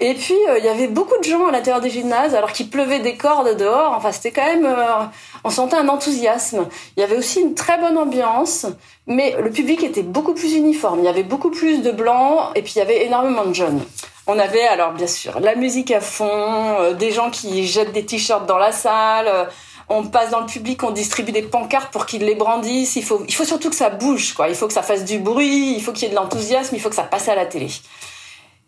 Et 0.00 0.14
puis, 0.14 0.36
euh, 0.48 0.58
il 0.58 0.64
y 0.64 0.68
avait 0.68 0.86
beaucoup 0.86 1.18
de 1.18 1.24
gens 1.24 1.48
à 1.48 1.50
l'intérieur 1.50 1.80
des 1.80 1.90
gymnases, 1.90 2.34
alors 2.34 2.52
qu'il 2.52 2.70
pleuvait 2.70 3.00
des 3.00 3.16
cordes 3.16 3.56
dehors. 3.56 3.94
Enfin, 3.96 4.12
c'était 4.12 4.30
quand 4.30 4.44
même... 4.44 4.64
Euh, 4.64 5.04
on 5.42 5.50
sentait 5.50 5.76
un 5.76 5.88
enthousiasme. 5.88 6.68
Il 6.96 7.00
y 7.00 7.02
avait 7.02 7.16
aussi 7.16 7.40
une 7.40 7.54
très 7.54 7.78
bonne 7.78 7.98
ambiance, 7.98 8.66
mais 9.06 9.34
le 9.40 9.50
public 9.50 9.82
était 9.82 10.02
beaucoup 10.02 10.34
plus 10.34 10.54
uniforme. 10.54 11.00
Il 11.00 11.04
y 11.04 11.08
avait 11.08 11.24
beaucoup 11.24 11.50
plus 11.50 11.82
de 11.82 11.90
blancs, 11.90 12.52
et 12.54 12.62
puis 12.62 12.74
il 12.76 12.78
y 12.78 12.82
avait 12.82 13.06
énormément 13.06 13.44
de 13.44 13.54
jeunes. 13.54 13.82
On 14.28 14.38
avait 14.38 14.66
alors, 14.66 14.92
bien 14.92 15.06
sûr, 15.06 15.40
la 15.40 15.56
musique 15.56 15.90
à 15.90 16.00
fond, 16.00 16.28
euh, 16.28 16.92
des 16.92 17.10
gens 17.10 17.30
qui 17.30 17.66
jettent 17.66 17.92
des 17.92 18.06
t-shirts 18.06 18.46
dans 18.46 18.58
la 18.58 18.72
salle 18.72 19.48
on 19.90 20.04
passe 20.04 20.30
dans 20.30 20.40
le 20.40 20.46
public, 20.46 20.82
on 20.82 20.90
distribue 20.90 21.32
des 21.32 21.42
pancartes 21.42 21.90
pour 21.92 22.06
qu'ils 22.06 22.24
les 22.24 22.34
brandissent. 22.34 22.96
Il 22.96 23.04
faut, 23.04 23.24
il 23.26 23.34
faut 23.34 23.44
surtout 23.44 23.70
que 23.70 23.76
ça 23.76 23.88
bouge, 23.90 24.34
quoi. 24.34 24.48
Il 24.48 24.54
faut 24.54 24.66
que 24.66 24.72
ça 24.72 24.82
fasse 24.82 25.04
du 25.04 25.18
bruit, 25.18 25.74
il 25.76 25.82
faut 25.82 25.92
qu'il 25.92 26.04
y 26.04 26.06
ait 26.06 26.10
de 26.10 26.14
l'enthousiasme, 26.14 26.74
il 26.74 26.80
faut 26.80 26.90
que 26.90 26.94
ça 26.94 27.04
passe 27.04 27.28
à 27.28 27.34
la 27.34 27.46
télé. 27.46 27.68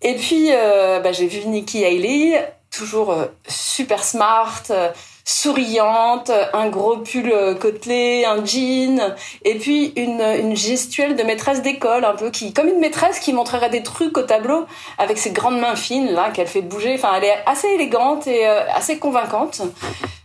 Et 0.03 0.15
puis, 0.15 0.49
euh, 0.51 1.01
bah, 1.01 1.13
j'ai 1.13 1.27
vu 1.27 1.47
Nikki 1.47 1.85
Haley, 1.85 2.55
toujours 2.71 3.13
euh, 3.13 3.27
super 3.47 4.03
smart, 4.03 4.63
euh, 4.71 4.89
souriante, 5.27 6.31
un 6.55 6.69
gros 6.71 6.97
pull 6.97 7.33
côtelé, 7.61 8.25
un 8.25 8.45
jean, 8.45 9.15
et 9.45 9.57
puis 9.57 9.93
une, 9.97 10.23
une 10.23 10.57
gestuelle 10.57 11.17
de 11.17 11.23
maîtresse 11.23 11.61
d'école, 11.63 12.05
un 12.05 12.15
peu 12.15 12.31
qui, 12.31 12.53
comme 12.53 12.69
une 12.69 12.81
maîtresse 12.81 13.21
qui 13.21 13.33
montrerait 13.33 13.69
des 13.69 13.83
trucs 13.83 14.17
au 14.17 14.23
tableau 14.23 14.67
avec 14.99 15.19
ses 15.19 15.31
grandes 15.31 15.61
mains 15.61 15.77
fines 15.77 16.11
là 16.13 16.31
qu'elle 16.31 16.49
fait 16.49 16.63
bouger. 16.63 16.95
Enfin, 16.95 17.11
elle 17.17 17.25
est 17.25 17.39
assez 17.47 17.69
élégante 17.69 18.27
et 18.27 18.45
assez 18.47 18.99
convaincante. 18.99 19.61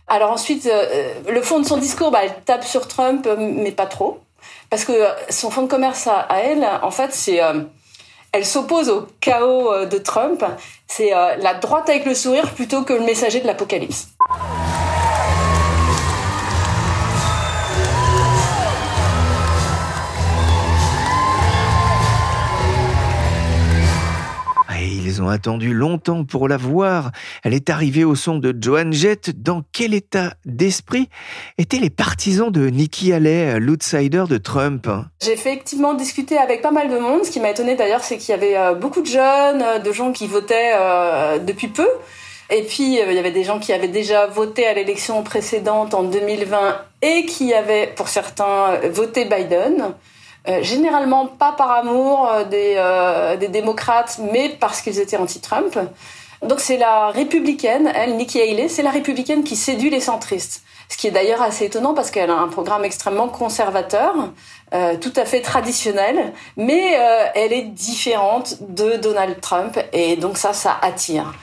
Alors 0.08 0.32
ensuite, 0.32 0.68
le 1.28 1.42
fond 1.42 1.60
de 1.60 1.66
son 1.66 1.76
discours, 1.76 2.10
bah, 2.10 2.20
elle 2.24 2.34
tape 2.44 2.64
sur 2.64 2.88
Trump, 2.88 3.28
mais 3.38 3.72
pas 3.72 3.86
trop, 3.86 4.18
parce 4.70 4.84
que 4.84 4.92
son 5.28 5.50
fond 5.50 5.62
de 5.62 5.68
commerce 5.68 6.08
à, 6.08 6.20
à 6.20 6.38
elle, 6.38 6.66
en 6.82 6.90
fait, 6.90 7.12
c'est 7.12 7.40
elle 8.32 8.44
s'oppose 8.44 8.88
au 8.88 9.06
chaos 9.20 9.72
euh, 9.72 9.86
de 9.86 9.98
Trump. 9.98 10.44
C'est 10.86 11.14
euh, 11.14 11.36
la 11.36 11.54
droite 11.54 11.88
avec 11.88 12.04
le 12.04 12.14
sourire 12.14 12.52
plutôt 12.54 12.82
que 12.82 12.92
le 12.92 13.00
messager 13.00 13.40
de 13.40 13.46
l'apocalypse. 13.46 14.08
Ils 25.06 25.22
ont 25.22 25.28
attendu 25.28 25.72
longtemps 25.72 26.24
pour 26.24 26.48
la 26.48 26.56
voir. 26.56 27.12
Elle 27.44 27.54
est 27.54 27.70
arrivée 27.70 28.02
au 28.02 28.16
son 28.16 28.38
de 28.38 28.52
Joan 28.60 28.92
Jett. 28.92 29.40
Dans 29.40 29.62
quel 29.70 29.94
état 29.94 30.34
d'esprit 30.44 31.08
étaient 31.58 31.78
les 31.78 31.90
partisans 31.90 32.50
de 32.50 32.68
Nikki 32.68 33.12
Haley, 33.12 33.60
l'outsider 33.60 34.24
de 34.28 34.36
Trump? 34.36 34.88
J'ai 35.22 35.32
effectivement 35.32 35.94
discuté 35.94 36.36
avec 36.36 36.60
pas 36.60 36.72
mal 36.72 36.90
de 36.90 36.98
monde. 36.98 37.24
Ce 37.24 37.30
qui 37.30 37.38
m'a 37.38 37.50
étonné 37.50 37.76
d'ailleurs, 37.76 38.02
c'est 38.02 38.18
qu'il 38.18 38.30
y 38.30 38.34
avait 38.34 38.56
euh, 38.56 38.74
beaucoup 38.74 39.00
de 39.00 39.06
jeunes, 39.06 39.62
euh, 39.62 39.78
de 39.78 39.92
gens 39.92 40.10
qui 40.10 40.26
votaient 40.26 40.72
euh, 40.74 41.38
depuis 41.38 41.68
peu. 41.68 41.88
Et 42.50 42.62
puis, 42.62 42.98
il 42.98 43.12
y 43.12 43.18
avait 43.18 43.30
des 43.30 43.44
gens 43.44 43.60
qui 43.60 43.72
avaient 43.72 43.86
déjà 43.86 44.26
voté 44.26 44.66
à 44.66 44.74
l'élection 44.74 45.22
précédente 45.22 45.94
en 45.94 46.02
2020 46.02 46.80
et 47.02 47.26
qui 47.26 47.54
avaient, 47.54 47.92
pour 47.94 48.08
certains, 48.08 48.80
voté 48.90 49.24
Biden. 49.24 49.94
Euh, 50.48 50.62
généralement 50.62 51.26
pas 51.26 51.52
par 51.52 51.72
amour 51.72 52.28
euh, 52.28 52.44
des, 52.44 52.74
euh, 52.76 53.36
des 53.36 53.48
démocrates, 53.48 54.20
mais 54.32 54.48
parce 54.48 54.80
qu'ils 54.80 55.00
étaient 55.00 55.16
anti-Trump. 55.16 55.78
Donc 56.42 56.60
c'est 56.60 56.76
la 56.76 57.08
républicaine, 57.08 57.90
elle, 57.94 58.16
Nikki 58.16 58.40
Haley, 58.40 58.68
c'est 58.68 58.82
la 58.82 58.90
républicaine 58.90 59.42
qui 59.42 59.56
séduit 59.56 59.90
les 59.90 60.00
centristes. 60.00 60.62
Ce 60.88 60.96
qui 60.96 61.08
est 61.08 61.10
d'ailleurs 61.10 61.42
assez 61.42 61.64
étonnant 61.64 61.94
parce 61.94 62.10
qu'elle 62.10 62.30
a 62.30 62.36
un 62.36 62.48
programme 62.48 62.84
extrêmement 62.84 63.28
conservateur, 63.28 64.14
euh, 64.72 64.96
tout 64.96 65.12
à 65.16 65.24
fait 65.24 65.40
traditionnel, 65.40 66.32
mais 66.56 66.96
euh, 66.96 67.24
elle 67.34 67.52
est 67.52 67.62
différente 67.62 68.56
de 68.68 68.96
Donald 68.96 69.40
Trump 69.40 69.78
et 69.92 70.16
donc 70.16 70.38
ça, 70.38 70.52
ça 70.52 70.76
attire. 70.82 71.34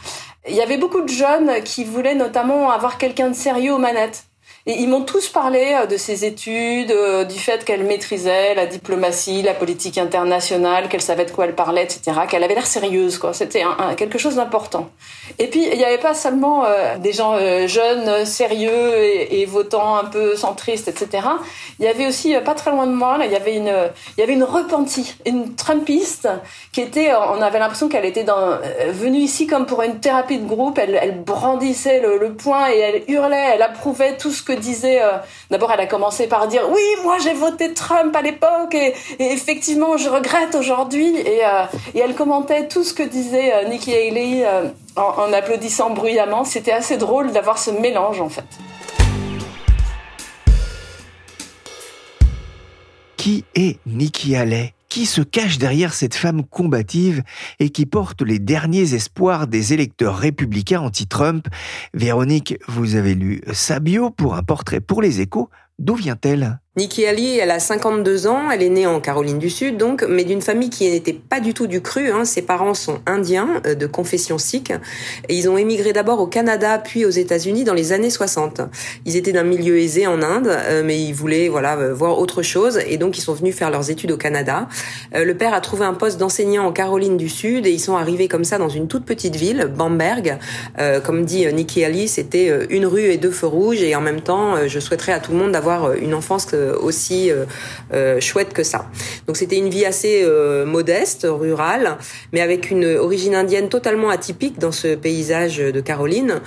Il 0.48 0.56
y 0.56 0.62
avait 0.62 0.78
beaucoup 0.78 1.02
de 1.02 1.10
jeunes 1.10 1.62
qui 1.64 1.84
voulaient 1.84 2.16
notamment 2.16 2.70
avoir 2.72 2.98
quelqu'un 2.98 3.30
de 3.30 3.36
sérieux 3.36 3.74
aux 3.74 3.80
manettes. 3.80 4.24
Et 4.66 4.80
ils 4.80 4.88
m'ont 4.88 5.02
tous 5.02 5.28
parlé 5.28 5.76
euh, 5.78 5.86
de 5.88 5.98
ses 5.98 6.24
études, 6.24 6.92
euh, 6.92 7.26
du 7.26 7.38
fait 7.38 7.66
qu'elle 7.66 7.84
maîtrisait 7.84 8.56
la 8.56 8.66
diplomatie, 8.66 9.42
la 9.42 9.54
politique 9.54 9.98
internationale, 9.98 10.88
qu'elle 10.88 11.02
savait 11.02 11.26
de 11.26 11.32
quoi 11.32 11.46
elle 11.46 11.56
parlait, 11.56 11.84
etc. 11.84 12.22
Qu'elle 12.30 12.46
avait 12.46 12.54
l'air 12.56 12.66
sérieuse, 12.66 13.18
quoi. 13.18 13.34
C'était 13.34 13.64
quelque 13.98 14.18
chose 14.18 14.36
d'important. 14.36 14.90
Et 15.38 15.48
puis 15.48 15.68
il 15.70 15.78
n'y 15.78 15.84
avait 15.84 15.98
pas 15.98 16.14
seulement 16.14 16.64
euh, 16.64 16.98
des 16.98 17.12
gens 17.12 17.38
jeunes, 17.68 18.26
sérieux 18.26 18.96
et, 18.96 19.42
et, 19.42 19.46
votants 19.46 19.98
un 19.98 20.06
peu 20.06 20.38
centristes, 20.38 20.88
etc. 20.88 21.28
Il 21.80 21.86
y 21.86 21.88
avait 21.90 22.08
aussi 22.08 22.34
pas 22.46 22.54
très 22.54 22.72
loin 22.72 22.88
de 22.88 22.94
moi, 22.94 23.18
là, 23.18 23.26
il 23.26 23.32
y 23.34 23.36
avait 23.36 23.58
une, 23.58 23.74
il 24.18 24.22
y 24.22 24.24
avait 24.24 24.34
une 24.34 24.44
repentie, 24.44 25.16
une 25.26 25.56
Trumpiste 25.56 26.30
qui 26.72 26.82
était, 26.82 27.14
on 27.14 27.42
avait 27.42 27.60
l'impression 27.60 27.90
qu'elle 27.90 28.06
était 28.06 28.26
venue 28.90 29.20
ici 29.20 29.46
comme 29.46 29.66
pour 29.66 29.82
une 29.82 30.00
thérapie 30.00 30.38
de 30.38 30.48
groupe. 30.48 30.78
Elle, 30.78 31.22
brandissait 31.26 32.02
le 32.02 32.34
poing 32.34 32.70
et 32.72 32.78
elle 32.78 33.04
hurlait, 33.08 33.52
elle 33.54 33.62
approuvait 33.62 34.18
tout 34.18 34.32
ce 34.32 34.42
que 34.42 34.53
disait. 34.60 35.02
Euh, 35.02 35.18
d'abord, 35.50 35.72
elle 35.72 35.80
a 35.80 35.88
commencé 35.88 36.28
par 36.28 36.48
dire 36.48 36.64
oui, 36.70 36.82
moi 37.04 37.18
j'ai 37.24 37.34
voté 37.34 37.74
Trump 37.74 38.16
à 38.16 38.22
l'époque 38.22 38.76
et, 38.76 38.94
effectivement 39.20 39.98
je 39.98 40.10
regrette 40.10 40.56
aujourd'hui. 40.56 41.18
Et, 41.18 41.46
euh, 41.46 41.64
et, 41.96 42.00
elle 42.00 42.16
commentait 42.16 42.68
tout 42.68 42.84
ce 42.84 42.94
que 42.94 43.04
disait 43.04 43.54
euh, 43.54 43.68
Nikki 43.68 43.94
Haley 43.94 44.46
en, 44.96 45.02
en 45.02 45.34
applaudissant 45.34 45.92
bruyamment. 45.92 46.44
C'était 46.44 46.72
assez 46.72 46.98
drôle 46.98 47.32
d'avoir 47.32 47.58
ce 47.58 47.72
mélange 47.72 48.22
en 48.22 48.30
fait. 48.30 48.46
Qui 53.18 53.46
est 53.56 53.80
Nikki 53.86 54.36
Haley? 54.36 54.74
Qui 54.94 55.08
se 55.08 55.24
cache 55.24 55.58
derrière 55.58 55.92
cette 55.92 56.14
femme 56.14 56.44
combative 56.44 57.24
et 57.58 57.72
qui 57.72 57.88
porte 57.88 58.22
les 58.22 58.38
derniers 58.38 58.94
espoirs 58.94 59.48
des 59.48 59.74
électeurs 59.74 60.16
républicains 60.16 60.82
anti-Trump. 60.82 61.48
Véronique, 61.96 62.60
vous 62.68 62.94
avez 62.94 63.16
lu 63.16 63.42
sa 63.54 63.80
bio 63.80 64.12
pour 64.12 64.36
un 64.36 64.44
portrait 64.44 64.82
pour 64.82 65.02
les 65.02 65.20
échos. 65.20 65.50
D'où 65.80 65.96
vient-elle? 65.96 66.60
Nikki 66.76 67.06
Ali, 67.06 67.38
elle 67.38 67.52
a 67.52 67.60
52 67.60 68.26
ans, 68.26 68.50
elle 68.50 68.64
est 68.64 68.70
née 68.70 68.88
en 68.88 69.00
Caroline 69.00 69.38
du 69.38 69.52
Sud, 69.52 69.78
donc, 69.78 70.04
mais 70.10 70.24
d'une 70.24 70.42
famille 70.42 70.72
qui 70.72 70.90
n'était 70.90 71.14
pas 71.14 71.40
du 71.40 71.54
tout 71.54 71.68
du 71.68 71.82
cru. 71.84 72.10
Hein. 72.10 72.26
Ses 72.26 72.42
parents 72.42 72.74
sont 72.74 73.00
indiens, 73.06 73.62
euh, 73.68 73.76
de 73.76 73.86
confession 73.86 74.40
sikh, 74.40 74.72
et 75.30 75.38
ils 75.38 75.48
ont 75.48 75.56
émigré 75.56 75.94
d'abord 75.94 76.20
au 76.20 76.26
Canada, 76.26 76.80
puis 76.80 77.06
aux 77.06 77.12
États-Unis 77.12 77.64
dans 77.64 77.76
les 77.76 77.94
années 77.94 78.10
60. 78.10 78.62
Ils 79.06 79.16
étaient 79.18 79.34
d'un 79.34 79.44
milieu 79.44 79.78
aisé 79.78 80.08
en 80.08 80.24
Inde, 80.24 80.48
euh, 80.48 80.82
mais 80.84 81.00
ils 81.00 81.14
voulaient 81.14 81.48
voilà 81.48 81.78
euh, 81.78 81.94
voir 81.94 82.18
autre 82.18 82.42
chose, 82.42 82.80
et 82.88 82.98
donc 82.98 83.20
ils 83.20 83.22
sont 83.22 83.36
venus 83.36 83.56
faire 83.56 83.70
leurs 83.70 83.92
études 83.92 84.12
au 84.12 84.18
Canada. 84.18 84.68
Le 85.14 85.34
père 85.34 85.54
a 85.54 85.62
trouvé 85.62 85.86
un 85.86 85.94
poste 85.94 86.20
d'enseignant 86.20 86.66
en 86.66 86.72
Caroline 86.72 87.18
du 87.18 87.30
Sud, 87.30 87.68
et 87.68 87.72
ils 87.72 87.80
sont 87.80 87.98
arrivés 87.98 88.28
comme 88.28 88.46
ça 88.46 88.58
dans 88.58 88.70
une 88.70 88.88
toute 88.88 89.06
petite 89.06 89.36
ville, 89.36 89.72
Bamberg. 89.78 90.40
comme 91.04 91.24
dit 91.24 91.46
Nikki 91.54 91.86
Ali, 91.86 92.08
c'était 92.08 92.66
une 92.72 92.88
rue 92.88 93.04
et 93.04 93.18
deux 93.18 93.30
feux 93.30 93.46
rouges, 93.46 93.84
et 93.84 93.96
en 93.96 94.02
même 94.02 94.22
temps, 94.22 94.68
je 94.68 94.80
souhaiterais 94.80 95.12
à 95.12 95.20
tout 95.20 95.34
le 95.34 95.38
monde 95.38 95.52
d'avoir 95.52 95.94
une 95.94 96.16
enfance 96.16 96.48
aussi 96.72 97.32
euh, 97.32 97.46
euh, 97.94 98.20
chouette 98.20 98.54
que 98.54 98.64
ça. 98.64 98.86
Donc 99.28 99.38
c'était 99.38 99.58
une 99.58 99.70
vie 99.70 99.86
assez 99.86 100.22
euh, 100.24 100.66
modeste, 100.66 101.28
rurale, 101.30 101.98
mais 102.32 102.42
avec 102.42 102.72
une 102.72 102.86
origine 102.86 103.36
indienne 103.36 103.70
totalement 103.70 104.10
atypique 104.10 104.60
dans 104.60 104.72
ce 104.72 104.96
paysage 104.96 105.58
de 105.58 105.82
Caroline. 105.82 106.42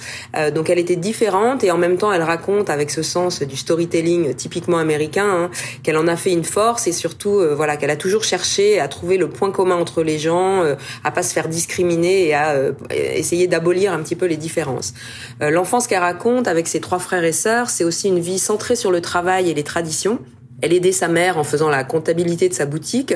donc 0.54 0.70
elle 0.70 0.78
était 0.78 0.96
différente 0.96 1.64
et 1.64 1.70
en 1.70 1.78
même 1.78 1.98
temps 1.98 2.12
elle 2.12 2.22
raconte 2.22 2.70
avec 2.70 2.90
ce 2.90 3.02
sens 3.02 3.42
du 3.42 3.56
storytelling 3.56 4.34
typiquement 4.34 4.78
américain 4.78 5.28
hein, 5.28 5.50
qu'elle 5.82 5.96
en 5.96 6.08
a 6.08 6.16
fait 6.16 6.32
une 6.32 6.44
force 6.44 6.86
et 6.86 6.92
surtout 6.92 7.42
voilà 7.54 7.76
qu'elle 7.76 7.90
a 7.90 7.96
toujours 7.96 8.24
cherché 8.24 8.80
à 8.80 8.88
trouver 8.88 9.16
le 9.16 9.28
point 9.28 9.50
commun 9.50 9.76
entre 9.76 10.02
les 10.02 10.18
gens, 10.18 10.62
à 11.04 11.10
pas 11.10 11.22
se 11.22 11.32
faire 11.32 11.48
discriminer 11.48 12.26
et 12.26 12.34
à 12.34 12.56
essayer 12.90 13.46
d'abolir 13.46 13.92
un 13.92 14.02
petit 14.02 14.16
peu 14.16 14.26
les 14.26 14.36
différences. 14.36 14.94
L'enfance 15.40 15.86
qu'elle 15.86 16.00
raconte 16.00 16.48
avec 16.48 16.68
ses 16.68 16.80
trois 16.80 16.98
frères 16.98 17.24
et 17.24 17.32
sœurs, 17.32 17.70
c'est 17.70 17.84
aussi 17.84 18.08
une 18.08 18.20
vie 18.20 18.38
centrée 18.38 18.76
sur 18.76 18.90
le 18.90 19.00
travail 19.00 19.50
et 19.50 19.54
les 19.54 19.64
traditions. 19.64 20.05
Consortium 20.06 20.35
Elle 20.62 20.72
aidait 20.72 20.92
sa 20.92 21.08
mère 21.08 21.38
en 21.38 21.44
faisant 21.44 21.68
la 21.68 21.84
comptabilité 21.84 22.48
de 22.48 22.54
sa 22.54 22.66
boutique. 22.66 23.14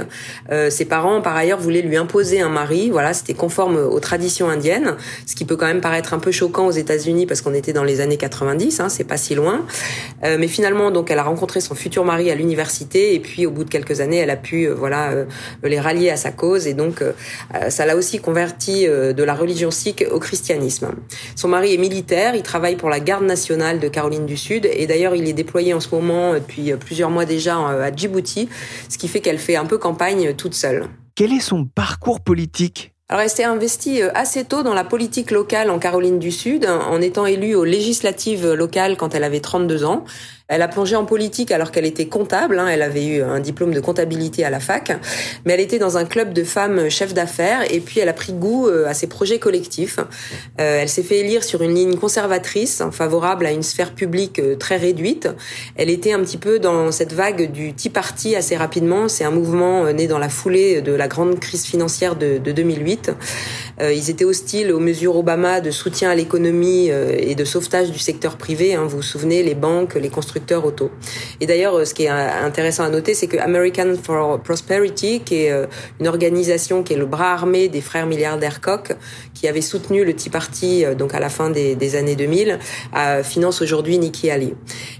Euh, 0.50 0.70
ses 0.70 0.84
parents, 0.84 1.22
par 1.22 1.36
ailleurs, 1.36 1.60
voulaient 1.60 1.82
lui 1.82 1.96
imposer 1.96 2.40
un 2.40 2.48
mari. 2.48 2.90
Voilà, 2.90 3.14
c'était 3.14 3.34
conforme 3.34 3.76
aux 3.76 4.00
traditions 4.00 4.48
indiennes, 4.48 4.96
ce 5.26 5.34
qui 5.34 5.44
peut 5.44 5.56
quand 5.56 5.66
même 5.66 5.80
paraître 5.80 6.14
un 6.14 6.18
peu 6.18 6.30
choquant 6.30 6.66
aux 6.66 6.72
États-Unis 6.72 7.26
parce 7.26 7.40
qu'on 7.40 7.54
était 7.54 7.72
dans 7.72 7.84
les 7.84 8.00
années 8.00 8.16
90, 8.16 8.80
hein, 8.80 8.88
c'est 8.88 9.04
pas 9.04 9.16
si 9.16 9.34
loin. 9.34 9.64
Euh, 10.24 10.36
mais 10.38 10.48
finalement, 10.48 10.90
donc, 10.90 11.10
elle 11.10 11.18
a 11.18 11.22
rencontré 11.22 11.60
son 11.60 11.74
futur 11.74 12.04
mari 12.04 12.30
à 12.30 12.34
l'université 12.34 13.14
et 13.14 13.20
puis 13.20 13.46
au 13.46 13.50
bout 13.50 13.64
de 13.64 13.70
quelques 13.70 14.00
années, 14.00 14.18
elle 14.18 14.30
a 14.30 14.36
pu, 14.36 14.64
euh, 14.64 14.74
voilà, 14.74 15.10
euh, 15.10 15.24
les 15.62 15.80
rallier 15.80 16.10
à 16.10 16.16
sa 16.16 16.30
cause 16.30 16.66
et 16.66 16.74
donc 16.74 17.02
euh, 17.02 17.12
ça 17.68 17.86
l'a 17.86 17.96
aussi 17.96 18.18
converti 18.18 18.86
de 18.86 19.22
la 19.22 19.34
religion 19.34 19.70
sikh 19.70 20.04
au 20.10 20.18
christianisme. 20.18 20.90
Son 21.36 21.48
mari 21.48 21.74
est 21.74 21.78
militaire, 21.78 22.34
il 22.34 22.42
travaille 22.42 22.76
pour 22.76 22.88
la 22.88 23.00
garde 23.00 23.24
nationale 23.24 23.78
de 23.78 23.88
Caroline 23.88 24.26
du 24.26 24.36
Sud 24.36 24.68
et 24.70 24.86
d'ailleurs, 24.86 25.14
il 25.14 25.28
est 25.28 25.32
déployé 25.32 25.74
en 25.74 25.80
ce 25.80 25.88
moment 25.94 26.34
depuis 26.34 26.72
plusieurs 26.74 27.10
mois 27.10 27.24
déjà 27.30 27.58
euh, 27.58 27.82
à 27.82 27.94
Djibouti, 27.94 28.50
ce 28.90 28.98
qui 28.98 29.08
fait 29.08 29.20
qu'elle 29.20 29.38
fait 29.38 29.56
un 29.56 29.64
peu 29.64 29.78
campagne 29.78 30.34
toute 30.34 30.54
seule. 30.54 30.88
Quel 31.14 31.32
est 31.32 31.40
son 31.40 31.64
parcours 31.64 32.20
politique? 32.20 32.92
Alors, 33.08 33.22
elle 33.22 33.30
s'est 33.30 33.44
investie 33.44 34.02
euh, 34.02 34.10
assez 34.14 34.44
tôt 34.44 34.62
dans 34.62 34.74
la 34.74 34.84
politique 34.84 35.30
locale 35.30 35.70
en 35.70 35.78
Caroline 35.78 36.18
du 36.18 36.30
Sud, 36.30 36.66
en 36.66 37.00
étant 37.00 37.24
élue 37.24 37.54
aux 37.54 37.64
législatives 37.64 38.52
locales 38.52 38.96
quand 38.96 39.14
elle 39.14 39.24
avait 39.24 39.40
32 39.40 39.84
ans. 39.84 40.04
Elle 40.50 40.62
a 40.62 40.68
plongé 40.68 40.96
en 40.96 41.04
politique 41.04 41.52
alors 41.52 41.70
qu'elle 41.70 41.86
était 41.86 42.06
comptable. 42.06 42.58
Hein. 42.58 42.66
Elle 42.66 42.82
avait 42.82 43.06
eu 43.06 43.22
un 43.22 43.38
diplôme 43.38 43.72
de 43.72 43.78
comptabilité 43.78 44.44
à 44.44 44.50
la 44.50 44.58
fac, 44.58 44.90
mais 45.44 45.52
elle 45.52 45.60
était 45.60 45.78
dans 45.78 45.96
un 45.96 46.04
club 46.04 46.32
de 46.32 46.42
femmes 46.42 46.88
chefs 46.90 47.14
d'affaires 47.14 47.72
et 47.72 47.78
puis 47.78 48.00
elle 48.00 48.08
a 48.08 48.12
pris 48.12 48.32
goût 48.32 48.66
euh, 48.66 48.88
à 48.88 48.92
ses 48.92 49.06
projets 49.06 49.38
collectifs. 49.38 50.00
Euh, 50.60 50.80
elle 50.80 50.88
s'est 50.88 51.04
fait 51.04 51.18
élire 51.20 51.44
sur 51.44 51.62
une 51.62 51.72
ligne 51.72 51.94
conservatrice, 51.94 52.82
favorable 52.90 53.46
à 53.46 53.52
une 53.52 53.62
sphère 53.62 53.94
publique 53.94 54.40
euh, 54.40 54.56
très 54.56 54.76
réduite. 54.76 55.28
Elle 55.76 55.88
était 55.88 56.12
un 56.12 56.18
petit 56.18 56.36
peu 56.36 56.58
dans 56.58 56.90
cette 56.90 57.12
vague 57.12 57.52
du 57.52 57.72
Tea 57.72 57.88
Party 57.88 58.34
assez 58.34 58.56
rapidement. 58.56 59.08
C'est 59.08 59.24
un 59.24 59.30
mouvement 59.30 59.92
né 59.92 60.08
dans 60.08 60.18
la 60.18 60.28
foulée 60.28 60.82
de 60.82 60.92
la 60.92 61.06
grande 61.06 61.38
crise 61.38 61.64
financière 61.64 62.16
de, 62.16 62.38
de 62.38 62.50
2008. 62.50 63.12
Ils 63.82 64.10
étaient 64.10 64.24
hostiles 64.24 64.72
aux 64.72 64.80
mesures 64.80 65.16
Obama 65.16 65.60
de 65.60 65.70
soutien 65.70 66.10
à 66.10 66.14
l'économie 66.14 66.88
et 66.88 67.34
de 67.34 67.44
sauvetage 67.44 67.90
du 67.90 67.98
secteur 67.98 68.36
privé. 68.36 68.74
Hein. 68.74 68.82
Vous 68.82 68.98
vous 68.98 69.02
souvenez, 69.02 69.42
les 69.42 69.54
banques, 69.54 69.94
les 69.94 70.10
constructeurs 70.10 70.39
Et 71.40 71.46
d'ailleurs, 71.46 71.74
euh, 71.74 71.84
ce 71.84 71.94
qui 71.94 72.04
est 72.04 72.10
euh, 72.10 72.44
intéressant 72.44 72.84
à 72.84 72.88
noter, 72.88 73.14
c'est 73.14 73.26
que 73.26 73.36
American 73.38 73.94
for 74.02 74.40
Prosperity, 74.40 75.20
qui 75.20 75.44
est 75.44 75.52
euh, 75.52 75.66
une 76.00 76.08
organisation 76.08 76.82
qui 76.82 76.94
est 76.94 76.96
le 76.96 77.06
bras 77.06 77.32
armé 77.32 77.68
des 77.68 77.80
frères 77.80 78.06
milliardaires 78.06 78.60
Koch, 78.60 78.92
qui 79.40 79.48
avait 79.48 79.62
soutenu 79.62 80.04
le 80.04 80.12
Tea 80.14 80.28
Party 80.28 80.84
donc 80.98 81.14
à 81.14 81.20
la 81.20 81.30
fin 81.30 81.48
des, 81.48 81.96
années 81.96 82.14
2000, 82.14 82.58
finance 83.22 83.62
aujourd'hui 83.62 83.96
Nikki 83.96 84.30
Haley. 84.30 84.54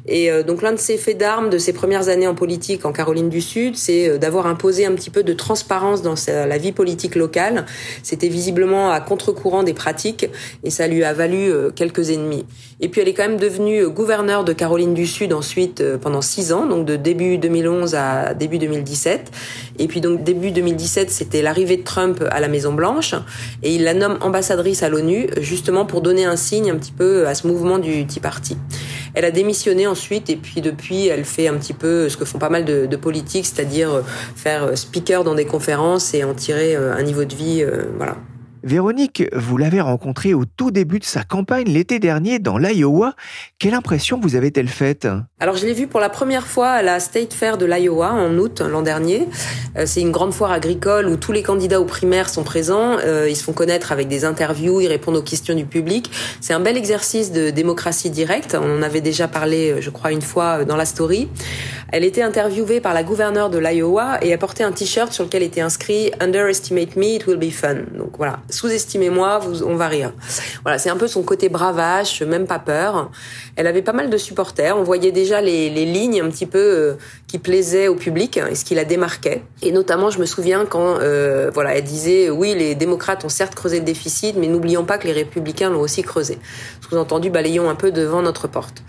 Et 0.07 0.31
donc 0.45 0.63
l'un 0.63 0.73
de 0.73 0.79
ses 0.79 0.97
faits 0.97 1.19
d'armes 1.19 1.51
de 1.51 1.59
ses 1.59 1.75
premières 1.75 2.09
années 2.09 2.27
en 2.27 2.35
politique 2.35 2.87
en 2.87 2.93
Caroline 2.93 3.29
du 3.29 3.43
Sud, 3.43 3.77
c'est 3.77 4.19
d'avoir 4.19 4.47
imposé 4.47 4.87
un 4.87 4.93
petit 4.93 5.11
peu 5.11 5.23
de 5.23 5.35
transparence 5.35 6.01
dans 6.01 6.15
la 6.27 6.59
vie 6.59 6.73
politique 6.73 7.17
locale. 7.17 7.67
C'était 8.03 8.29
visiblement 8.29 8.91
à 8.91 9.01
contre-courant 9.01 9.63
des 9.63 9.75
pratiques 9.75 10.27
et 10.65 10.71
ça 10.71 10.89
lui 10.89 11.05
a 11.05 11.13
valu 11.13 11.53
quelques 11.75 12.11
ennemis. 12.11 12.47
Et 12.81 12.89
puis 12.89 13.03
elle 13.03 13.09
est 13.09 13.15
quand 13.15 13.29
même 13.29 13.39
devenue 13.39 13.89
gouverneure 13.89 14.45
de 14.45 14.53
Caroline 14.55 14.95
du 14.95 15.07
Sud 15.07 15.33
ensuite 15.33 15.81
euh, 15.81 15.99
pendant 15.99 16.23
six 16.23 16.53
ans, 16.53 16.67
donc 16.67 16.87
de 16.87 16.97
début 16.97 17.37
2011 17.37 17.95
à 17.95 18.35
début 18.35 18.59
2017. 18.59 19.31
Et 19.79 19.87
puis 19.87 20.01
donc 20.01 20.25
début 20.25 20.51
2017, 20.51 21.11
c'était 21.11 21.43
l'arrivée 21.43 21.77
de 21.77 21.83
Trump 21.83 22.25
à 22.31 22.41
la 22.41 22.49
Maison 22.49 22.73
Blanche 22.73 23.15
et 23.63 23.75
il 23.75 23.85
la 23.85 23.93
nomme 23.93 24.19
ambassadrice 24.31 24.85
à 24.85 24.89
l'ONU 24.89 25.29
justement 25.41 25.85
pour 25.85 26.01
donner 26.01 26.25
un 26.25 26.37
signe 26.37 26.71
un 26.71 26.77
petit 26.77 26.93
peu 26.93 27.27
à 27.27 27.35
ce 27.35 27.49
mouvement 27.49 27.79
du 27.79 28.07
Tea 28.07 28.21
Party. 28.21 28.57
Elle 29.15 29.25
a 29.25 29.33
démissionné 29.33 29.89
ensuite 29.89 30.31
et 30.31 30.37
puis 30.37 30.61
depuis, 30.61 31.09
elle 31.09 31.25
fait 31.25 31.49
un 31.49 31.55
petit 31.55 31.73
peu 31.73 32.09
ce 32.09 32.17
que 32.17 32.25
font 32.25 32.39
pas 32.39 32.49
mal 32.49 32.65
de, 32.65 32.97
politiques, 32.97 33.47
c'est-à-dire 33.47 34.03
faire 34.37 34.77
speaker 34.77 35.25
dans 35.25 35.35
des 35.35 35.47
conférences 35.47 36.15
et 36.15 36.23
en 36.23 36.35
tirer 36.35 36.77
euh, 36.77 36.95
un 36.95 37.03
niveau 37.03 37.25
de 37.25 37.35
vie, 37.35 37.63
euh, 37.63 37.87
voilà, 37.97 38.17
Véronique, 38.63 39.25
vous 39.33 39.57
l'avez 39.57 39.81
rencontrée 39.81 40.35
au 40.35 40.45
tout 40.45 40.71
début 40.71 40.99
de 40.99 41.05
sa 41.05 41.23
campagne 41.23 41.67
l'été 41.67 41.99
dernier 41.99 42.39
dans 42.39 42.59
l'Iowa. 42.59 43.15
Quelle 43.59 43.73
impression 43.73 44.21
vous 44.21 44.37
avez-elle 44.37 44.69
faite? 44.69 45.09
Alors 45.39 45.57
je 45.57 45.65
l'ai 45.65 45.73
vue 45.73 45.87
pour 45.87 46.01
la 46.01 46.11
première 46.11 46.47
fois 46.47 46.69
à 46.69 46.83
la 46.83 47.01
State 47.01 47.33
Fair 47.33 47.57
de 47.57 47.65
l'Iowa 47.65 48.13
en 48.13 48.37
août 48.37 48.61
l'an 48.61 48.83
dernier. 48.83 49.29
Euh, 49.77 49.85
c'est 49.87 50.03
une 50.03 50.11
grande 50.11 50.35
foire 50.35 50.53
agricole 50.53 51.07
où 51.07 51.17
tous 51.17 51.33
les 51.33 51.43
candidats 51.43 51.81
aux 51.81 51.87
primaires 51.87 52.29
sont 52.29 52.45
présents. 52.45 52.99
Euh, 53.03 53.29
ils 53.31 53.37
se 53.37 53.45
font 53.45 53.55
connaître 53.55 53.93
avec 53.93 54.09
des 54.09 54.27
interviews, 54.27 54.83
ils 54.83 54.89
répondent 54.89 55.17
aux 55.17 55.23
questions 55.23 55.55
du 55.55 55.65
public. 55.65 56.11
C'est 56.43 56.53
un 56.53 56.61
bel 56.61 56.77
exercice 56.77 57.33
de 57.33 57.49
démocratie 57.49 58.11
directe. 58.11 58.55
On 58.61 58.79
en 58.79 58.83
avait 58.83 59.01
déjà 59.01 59.27
parlé, 59.27 59.71
euh, 59.71 59.81
je 59.81 59.89
crois, 59.89 60.13
une 60.13 60.23
fois 60.23 60.67
dans 60.67 60.77
la 60.77 60.85
story. 60.85 61.29
Elle 61.93 62.05
était 62.05 62.23
interviewée 62.23 62.81
par 62.81 62.95
la 62.95 63.03
gouverneure 63.03 63.51
de 63.51 63.59
l'Iowa 63.59 64.23
et 64.23 64.33
a 64.33 64.39
porté 64.39 64.63
un 64.63 64.71
t-shirt 64.71 65.13
sur 65.13 65.25
lequel 65.25 65.43
était 65.43 65.61
inscrit 65.61 66.13
Underestimate 66.21 66.95
me, 66.97 67.17
it 67.17 67.27
will 67.27 67.39
be 67.39 67.51
fun. 67.51 67.77
Donc 67.97 68.11
voilà, 68.17 68.41
sous-estimez-moi, 68.51 69.41
on 69.65 69.75
va 69.75 69.89
rire. 69.89 70.13
Voilà, 70.63 70.79
c'est 70.79 70.91
un 70.91 70.97
peu 70.97 71.09
son 71.09 71.23
côté 71.23 71.49
bravache, 71.49 72.23
même 72.23 72.47
pas 72.47 72.59
peur. 72.59 73.11
Elle 73.57 73.67
avait 73.67 73.83
pas 73.83 73.93
mal 73.93 74.11
de 74.11 74.17
supporters. 74.17 74.77
On 74.77 74.83
voyait 74.83 75.13
déjà 75.13 75.41
les, 75.41 75.71
lignes 75.71 76.21
un 76.21 76.31
petit 76.31 76.47
peu 76.47 76.59
euh, 76.59 76.95
qui 77.27 77.39
plaisaient 77.39 77.89
au 77.89 77.95
public 77.95 78.37
et 78.37 78.55
ce 78.55 78.65
qui 78.65 78.75
la 78.75 78.85
démarquait. 78.85 79.43
Et 79.63 79.73
notamment, 79.73 80.11
je 80.11 80.19
me 80.19 80.27
souviens 80.27 80.67
quand, 80.67 80.99
euh, 81.01 81.51
voilà, 81.53 81.77
elle 81.77 81.85
disait 81.85 82.31
oui, 82.31 82.55
les 82.55 82.75
démocrates 82.75 83.25
ont 83.25 83.29
certes 83.29 83.55
creusé 83.55 83.79
le 83.79 83.85
déficit, 83.85 84.37
mais 84.37 84.47
n'oublions 84.47 84.85
pas 84.85 84.99
que 84.99 85.07
les 85.07 85.13
républicains 85.13 85.71
l'ont 85.71 85.81
aussi 85.81 86.03
creusé. 86.03 86.39
Sous-entendu, 86.89 87.31
balayons 87.31 87.69
un 87.69 87.75
peu 87.75 87.91
devant 87.91 88.23
notre 88.23 88.49
porte. 88.49 88.83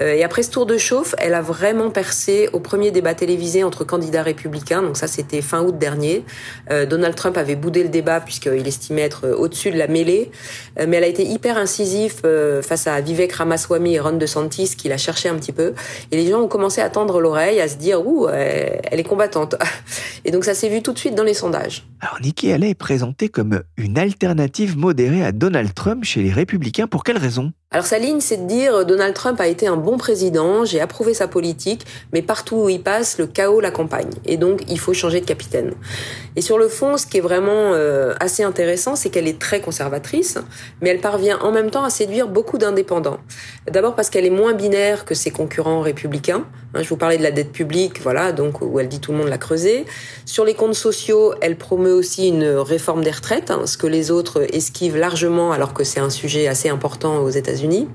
Euh, 0.00 0.14
et 0.14 0.24
après 0.24 0.42
ce 0.42 0.50
tour 0.50 0.66
de 0.66 0.76
chauffe, 0.76 1.14
elle 1.18 1.34
a 1.34 1.42
vraiment 1.42 1.90
percé 1.90 2.48
au 2.52 2.60
premier 2.60 2.90
débat 2.90 3.14
télévisé 3.14 3.64
entre 3.64 3.84
candidats 3.84 4.22
républicains. 4.22 4.82
Donc 4.82 4.96
ça, 4.96 5.06
c'était 5.06 5.42
fin 5.42 5.62
août 5.62 5.78
dernier. 5.78 6.24
Euh, 6.70 6.86
Donald 6.86 7.14
Trump 7.14 7.36
avait 7.36 7.56
boudé 7.56 7.82
le 7.82 7.88
débat 7.88 8.20
puisqu'il 8.20 8.66
estimait 8.66 9.02
être 9.02 9.28
au-dessus 9.28 9.70
de 9.70 9.78
la 9.78 9.86
mêlée. 9.86 10.30
Euh, 10.78 10.86
mais 10.88 10.96
elle 10.96 11.04
a 11.04 11.08
été 11.08 11.24
hyper 11.24 11.58
incisif 11.58 12.22
face 12.62 12.86
à 12.86 13.00
Vivek 13.00 13.32
Ramaswamy 13.32 13.94
et 13.94 14.00
Ron 14.00 14.16
DeSantis 14.16 14.74
qui 14.76 14.88
l'a 14.88 14.96
cherché 14.96 15.28
un 15.28 15.36
petit 15.36 15.52
peu. 15.52 15.74
Et 16.10 16.16
les 16.16 16.30
gens 16.30 16.40
ont 16.40 16.48
commencé 16.48 16.80
à 16.80 16.88
tendre 16.88 17.20
l'oreille, 17.20 17.60
à 17.60 17.68
se 17.68 17.76
dire 17.76 18.06
ouh, 18.06 18.28
elle 18.28 19.00
est 19.00 19.04
combattante. 19.04 19.56
Et 20.24 20.30
donc 20.30 20.44
ça 20.44 20.54
s'est 20.54 20.68
vu 20.68 20.82
tout 20.82 20.92
de 20.92 20.98
suite 20.98 21.14
dans 21.14 21.22
les 21.22 21.34
sondages. 21.34 21.86
Alors 22.00 22.18
Nikki 22.22 22.50
Haley 22.50 22.70
est 22.70 22.74
présentée 22.74 23.28
comme 23.28 23.62
une 23.76 23.98
alternative 23.98 24.78
modérée 24.78 25.24
à 25.24 25.32
Donald 25.32 25.74
Trump 25.74 26.04
chez 26.04 26.22
les 26.22 26.32
républicains. 26.32 26.86
Pour 26.86 27.04
quelle 27.04 27.18
raison? 27.18 27.52
Alors 27.74 27.86
sa 27.86 27.98
ligne, 27.98 28.20
c'est 28.20 28.36
de 28.36 28.46
dire 28.46 28.86
Donald 28.86 29.14
Trump 29.14 29.40
a 29.40 29.48
été 29.48 29.66
un 29.66 29.74
bon 29.74 29.98
président, 29.98 30.64
j'ai 30.64 30.80
approuvé 30.80 31.12
sa 31.12 31.26
politique, 31.26 31.84
mais 32.12 32.22
partout 32.22 32.54
où 32.54 32.68
il 32.68 32.80
passe, 32.80 33.18
le 33.18 33.26
chaos 33.26 33.60
l'accompagne. 33.60 34.12
Et 34.26 34.36
donc, 34.36 34.62
il 34.68 34.78
faut 34.78 34.94
changer 34.94 35.20
de 35.20 35.26
capitaine. 35.26 35.72
Et 36.36 36.40
sur 36.40 36.56
le 36.56 36.68
fond, 36.68 36.96
ce 36.96 37.04
qui 37.04 37.16
est 37.16 37.20
vraiment 37.20 37.72
euh, 37.74 38.14
assez 38.20 38.44
intéressant, 38.44 38.94
c'est 38.94 39.10
qu'elle 39.10 39.26
est 39.26 39.40
très 39.40 39.60
conservatrice, 39.60 40.38
mais 40.82 40.90
elle 40.90 41.00
parvient 41.00 41.36
en 41.40 41.50
même 41.50 41.72
temps 41.72 41.82
à 41.82 41.90
séduire 41.90 42.28
beaucoup 42.28 42.58
d'indépendants. 42.58 43.18
D'abord 43.68 43.96
parce 43.96 44.08
qu'elle 44.08 44.24
est 44.24 44.30
moins 44.30 44.52
binaire 44.52 45.04
que 45.04 45.16
ses 45.16 45.32
concurrents 45.32 45.80
républicains. 45.80 46.46
Hein, 46.74 46.82
je 46.82 46.88
vous 46.88 46.96
parlais 46.96 47.18
de 47.18 47.24
la 47.24 47.32
dette 47.32 47.50
publique, 47.50 48.00
voilà, 48.02 48.30
donc 48.30 48.60
où 48.60 48.78
elle 48.78 48.88
dit 48.88 49.00
tout 49.00 49.10
le 49.10 49.18
monde 49.18 49.28
l'a 49.28 49.38
creusé. 49.38 49.84
Sur 50.26 50.44
les 50.44 50.54
comptes 50.54 50.74
sociaux, 50.74 51.34
elle 51.40 51.56
promeut 51.56 51.92
aussi 51.92 52.28
une 52.28 52.44
réforme 52.44 53.02
des 53.02 53.10
retraites, 53.10 53.50
hein, 53.50 53.62
ce 53.66 53.76
que 53.76 53.88
les 53.88 54.12
autres 54.12 54.46
esquivent 54.54 54.96
largement, 54.96 55.50
alors 55.50 55.74
que 55.74 55.82
c'est 55.82 56.00
un 56.00 56.10
sujet 56.10 56.46
assez 56.46 56.68
important 56.68 57.18
aux 57.18 57.30
États-Unis. 57.30 57.63
États-Unis. 57.64 57.88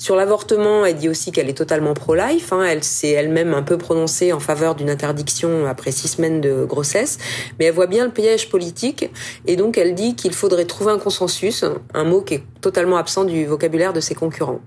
Sur 0.00 0.16
l'avortement, 0.16 0.86
elle 0.86 0.96
dit 0.96 1.10
aussi 1.10 1.30
qu'elle 1.30 1.50
est 1.50 1.58
totalement 1.58 1.92
pro-life. 1.92 2.54
Hein. 2.54 2.64
Elle 2.64 2.82
s'est 2.82 3.10
elle-même 3.10 3.52
un 3.52 3.60
peu 3.60 3.76
prononcée 3.76 4.32
en 4.32 4.40
faveur 4.40 4.74
d'une 4.74 4.88
interdiction 4.88 5.66
après 5.66 5.92
six 5.92 6.08
semaines 6.08 6.40
de 6.40 6.64
grossesse, 6.64 7.18
mais 7.58 7.66
elle 7.66 7.74
voit 7.74 7.86
bien 7.86 8.06
le 8.06 8.10
piège 8.10 8.48
politique 8.48 9.10
et 9.46 9.56
donc 9.56 9.76
elle 9.76 9.94
dit 9.94 10.16
qu'il 10.16 10.32
faudrait 10.32 10.64
trouver 10.64 10.92
un 10.92 10.98
consensus, 10.98 11.66
un 11.92 12.04
mot 12.04 12.22
qui 12.22 12.36
est 12.36 12.42
totalement 12.62 12.96
absent 12.96 13.24
du 13.24 13.44
vocabulaire 13.44 13.92
de 13.92 14.00
ses 14.00 14.14
concurrents. 14.14 14.60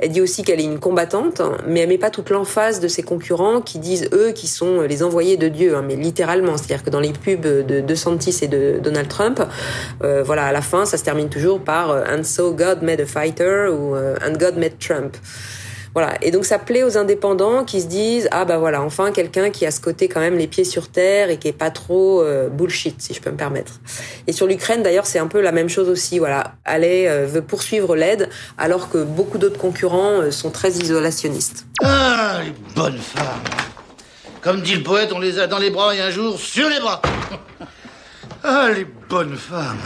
Elle 0.00 0.10
dit 0.10 0.20
aussi 0.20 0.42
qu'elle 0.42 0.58
est 0.58 0.64
une 0.64 0.80
combattante, 0.80 1.40
mais 1.68 1.80
elle 1.80 1.88
met 1.88 1.96
pas 1.96 2.10
toute 2.10 2.30
l'emphase 2.30 2.80
de 2.80 2.88
ses 2.88 3.04
concurrents 3.04 3.60
qui 3.60 3.78
disent 3.78 4.08
eux 4.12 4.32
qui 4.32 4.48
sont 4.48 4.80
les 4.80 5.04
envoyés 5.04 5.36
de 5.36 5.46
Dieu, 5.46 5.76
hein, 5.76 5.84
mais 5.86 5.94
littéralement, 5.94 6.56
c'est-à-dire 6.56 6.82
que 6.82 6.90
dans 6.90 6.98
les 6.98 7.12
pubs 7.12 7.40
de 7.40 7.80
DeSantis 7.80 8.38
et 8.42 8.48
de 8.48 8.80
Donald 8.82 9.06
Trump, 9.06 9.40
euh, 10.02 10.24
voilà, 10.24 10.46
à 10.46 10.52
la 10.52 10.62
fin, 10.62 10.84
ça 10.84 10.96
se 10.96 11.04
termine 11.04 11.28
toujours 11.28 11.60
par 11.60 11.90
euh, 11.90 12.02
And 12.10 12.24
so 12.24 12.52
God 12.52 12.82
made 12.82 13.00
a 13.00 13.06
fighter 13.06 13.68
ou 13.70 13.94
euh, 13.94 14.16
And 14.26 14.32
God 14.32 14.56
made 14.56 14.79
Trump. 14.80 15.16
Voilà. 15.92 16.14
Et 16.22 16.30
donc 16.30 16.44
ça 16.44 16.58
plaît 16.58 16.84
aux 16.84 16.96
indépendants 16.96 17.64
qui 17.64 17.80
se 17.80 17.86
disent 17.86 18.28
ah 18.30 18.44
bah 18.44 18.58
voilà 18.58 18.80
enfin 18.82 19.10
quelqu'un 19.10 19.50
qui 19.50 19.66
a 19.66 19.70
ce 19.70 19.80
côté 19.80 20.08
quand 20.08 20.20
même 20.20 20.38
les 20.38 20.46
pieds 20.46 20.64
sur 20.64 20.88
terre 20.88 21.30
et 21.30 21.38
qui 21.38 21.48
est 21.48 21.52
pas 21.52 21.70
trop 21.70 22.22
euh, 22.22 22.48
bullshit 22.48 23.00
si 23.02 23.12
je 23.12 23.20
peux 23.20 23.30
me 23.30 23.36
permettre. 23.36 23.80
Et 24.26 24.32
sur 24.32 24.46
l'Ukraine 24.46 24.82
d'ailleurs 24.82 25.06
c'est 25.06 25.18
un 25.18 25.26
peu 25.26 25.40
la 25.40 25.50
même 25.52 25.68
chose 25.68 25.88
aussi. 25.88 26.18
Voilà, 26.20 26.54
Allez 26.64 27.06
euh, 27.08 27.26
veut 27.26 27.42
poursuivre 27.42 27.96
l'aide 27.96 28.28
alors 28.56 28.88
que 28.88 28.98
beaucoup 28.98 29.38
d'autres 29.38 29.58
concurrents 29.58 30.20
euh, 30.20 30.30
sont 30.30 30.50
très 30.50 30.70
isolationnistes. 30.70 31.66
Ah 31.82 32.40
les 32.44 32.54
bonnes 32.74 32.98
femmes. 32.98 33.24
Comme 34.42 34.62
dit 34.62 34.76
le 34.76 34.82
poète, 34.82 35.12
on 35.12 35.18
les 35.18 35.38
a 35.38 35.48
dans 35.48 35.58
les 35.58 35.70
bras 35.70 35.94
et 35.94 36.00
un 36.00 36.10
jour 36.10 36.38
sur 36.38 36.68
les 36.68 36.78
bras. 36.78 37.02
Ah 38.42 38.70
les 38.74 38.86
bonnes 39.10 39.36
femmes. 39.36 39.76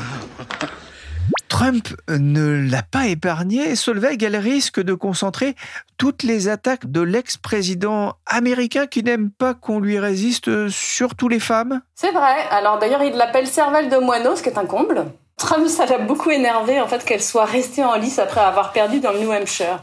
Trump 1.65 1.89
ne 2.11 2.71
l'a 2.71 2.83
pas 2.83 3.07
épargné. 3.07 3.75
Solveig, 3.75 4.23
elle 4.23 4.37
risque 4.37 4.83
de 4.83 4.93
concentrer 4.93 5.55
toutes 5.97 6.23
les 6.23 6.49
attaques 6.49 6.93
de 6.93 7.01
l'ex-président 7.01 8.17
américain 8.27 8.87
qui 8.87 9.03
n'aime 9.03 9.31
pas 9.31 9.55
qu'on 9.55 9.81
lui 9.81 9.99
résiste, 9.99 10.69
surtout 10.69 11.27
les 11.27 11.41
femmes. 11.41 11.81
C'est 11.95 12.11
vrai. 12.11 12.37
Alors 12.51 12.79
d'ailleurs, 12.79 13.03
il 13.03 13.15
l'appelle 13.15 13.47
cervelle 13.47 13.89
de 13.89 13.97
moineau, 13.97 14.37
ce 14.37 14.43
qui 14.43 14.51
est 14.51 14.59
un 14.59 14.67
comble. 14.67 15.07
Trump, 15.39 15.67
ça 15.67 15.87
l'a 15.87 15.97
beaucoup 15.97 16.31
énervé 16.31 16.83
en 16.83 16.87
fait 16.87 17.03
qu'elle 17.03 17.23
soit 17.23 17.47
restée 17.47 17.83
en 17.83 17.95
lice 17.95 18.19
après 18.19 18.43
avoir 18.43 18.73
perdu 18.73 19.01
dans 19.01 19.13
le 19.13 19.21
New 19.21 19.33
Hampshire. 19.33 19.83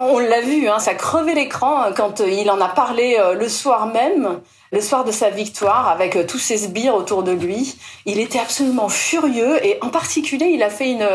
On 0.00 0.18
l'a 0.18 0.40
vu, 0.40 0.68
hein, 0.68 0.80
ça 0.80 0.94
crevait 0.94 1.34
l'écran 1.34 1.92
quand 1.94 2.18
il 2.26 2.50
en 2.50 2.60
a 2.60 2.68
parlé 2.68 3.18
euh, 3.20 3.34
le 3.34 3.48
soir 3.48 3.86
même, 3.86 4.40
le 4.72 4.80
soir 4.80 5.04
de 5.04 5.10
sa 5.10 5.30
victoire, 5.30 5.88
avec 5.88 6.26
tous 6.26 6.38
ses 6.38 6.58
sbires 6.58 6.94
autour 6.94 7.22
de 7.22 7.32
lui. 7.32 7.76
Il 8.06 8.20
était 8.20 8.38
absolument 8.38 8.88
furieux 8.88 9.64
et 9.64 9.78
en 9.82 9.88
particulier, 9.88 10.46
il 10.46 10.62
a 10.62 10.70
fait 10.70 10.92
une, 10.92 11.08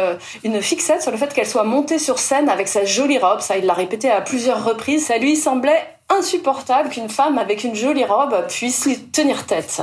une 0.44 0.62
fixette 0.62 1.02
sur 1.02 1.12
le 1.12 1.18
fait 1.18 1.34
qu'elle 1.34 1.48
soit 1.48 1.64
montée 1.64 2.00
sur 2.00 2.20
scène 2.20 2.50
avec 2.50 2.68
sa 2.68 2.84
jolie 2.86 3.18
robe. 3.18 3.40
Ça, 3.40 3.58
il 3.58 3.66
l'a 3.66 3.74
répété 3.74 4.10
à 4.10 4.22
plusieurs 4.22 4.64
reprises. 4.64 5.06
Ça 5.06 5.18
lui 5.18 5.36
semblait 5.36 5.95
insupportable 6.10 6.90
qu'une 6.90 7.10
femme 7.10 7.38
avec 7.38 7.64
une 7.64 7.76
jolie 7.76 8.06
robe 8.06 8.46
puisse 8.48 8.88
tenir 9.12 9.46
tête. 9.46 9.82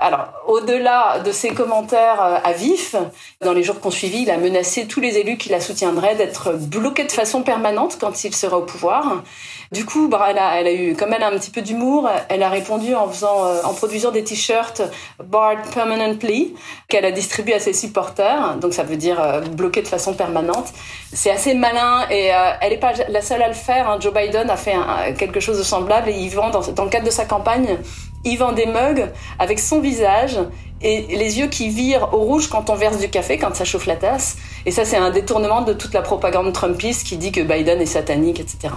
Alors, 0.00 0.32
au-delà 0.48 1.20
de 1.24 1.30
ses 1.30 1.50
commentaires 1.50 2.20
euh, 2.20 2.38
à 2.42 2.52
vif, 2.52 2.96
dans 3.40 3.52
les 3.52 3.62
jours 3.62 3.78
qu'on 3.78 3.92
suivi, 3.92 4.22
il 4.22 4.30
a 4.32 4.36
menacé 4.36 4.88
tous 4.88 5.00
les 5.00 5.16
élus 5.18 5.36
qui 5.36 5.48
la 5.48 5.60
soutiendraient 5.60 6.16
d'être 6.16 6.54
bloqués 6.54 7.04
de 7.04 7.12
façon 7.12 7.42
permanente 7.42 7.98
quand 8.00 8.24
il 8.24 8.34
sera 8.34 8.58
au 8.58 8.62
pouvoir. 8.62 9.22
Du 9.70 9.84
coup, 9.84 10.08
bah, 10.08 10.26
elle, 10.28 10.38
a, 10.38 10.60
elle 10.60 10.66
a 10.66 10.72
eu, 10.72 10.96
comme 10.96 11.12
elle 11.12 11.22
a 11.22 11.28
un 11.28 11.38
petit 11.38 11.52
peu 11.52 11.62
d'humour, 11.62 12.10
elle 12.28 12.42
a 12.42 12.48
répondu 12.48 12.96
en 12.96 13.08
faisant, 13.08 13.44
euh, 13.44 13.62
en 13.62 13.74
produisant 13.74 14.10
des 14.10 14.24
t-shirts 14.24 14.82
barred 15.22 15.60
permanently 15.72 16.52
qu'elle 16.88 17.04
a 17.04 17.12
distribué 17.12 17.54
à 17.54 17.60
ses 17.60 17.72
supporters. 17.72 18.56
Donc 18.56 18.74
ça 18.74 18.82
veut 18.82 18.96
dire 18.96 19.22
euh, 19.22 19.40
bloqué 19.40 19.82
de 19.82 19.88
façon 19.88 20.14
permanente. 20.14 20.66
C'est 21.12 21.30
assez 21.30 21.54
malin 21.54 22.06
et 22.10 22.30
elle 22.60 22.70
n'est 22.70 22.78
pas 22.78 22.92
la 23.08 23.20
seule 23.20 23.42
à 23.42 23.48
le 23.48 23.54
faire. 23.54 23.88
Hein. 23.88 23.98
Joe 24.00 24.14
Biden 24.14 24.48
a 24.48 24.56
fait 24.56 24.74
quelque 25.18 25.40
chose 25.40 25.51
de 25.58 25.62
semblable 25.62 26.08
et 26.08 26.28
vend 26.28 26.50
dans, 26.50 26.60
dans 26.72 26.84
le 26.84 26.90
cadre 26.90 27.06
de 27.06 27.10
sa 27.10 27.24
campagne, 27.24 27.78
vend 28.38 28.52
des 28.52 28.66
mugs 28.66 29.10
avec 29.38 29.58
son 29.58 29.80
visage 29.80 30.38
et 30.80 31.02
les 31.16 31.38
yeux 31.38 31.46
qui 31.46 31.68
virent 31.68 32.12
au 32.12 32.18
rouge 32.18 32.48
quand 32.48 32.70
on 32.70 32.74
verse 32.74 32.98
du 32.98 33.08
café, 33.08 33.38
quand 33.38 33.54
ça 33.54 33.64
chauffe 33.64 33.86
la 33.86 33.96
tasse. 33.96 34.36
Et 34.66 34.70
ça, 34.70 34.84
c'est 34.84 34.96
un 34.96 35.10
détournement 35.10 35.62
de 35.62 35.72
toute 35.72 35.94
la 35.94 36.02
propagande 36.02 36.52
trumpiste 36.52 37.06
qui 37.06 37.16
dit 37.16 37.32
que 37.32 37.40
Biden 37.40 37.80
est 37.80 37.86
satanique, 37.86 38.40
etc. 38.40 38.74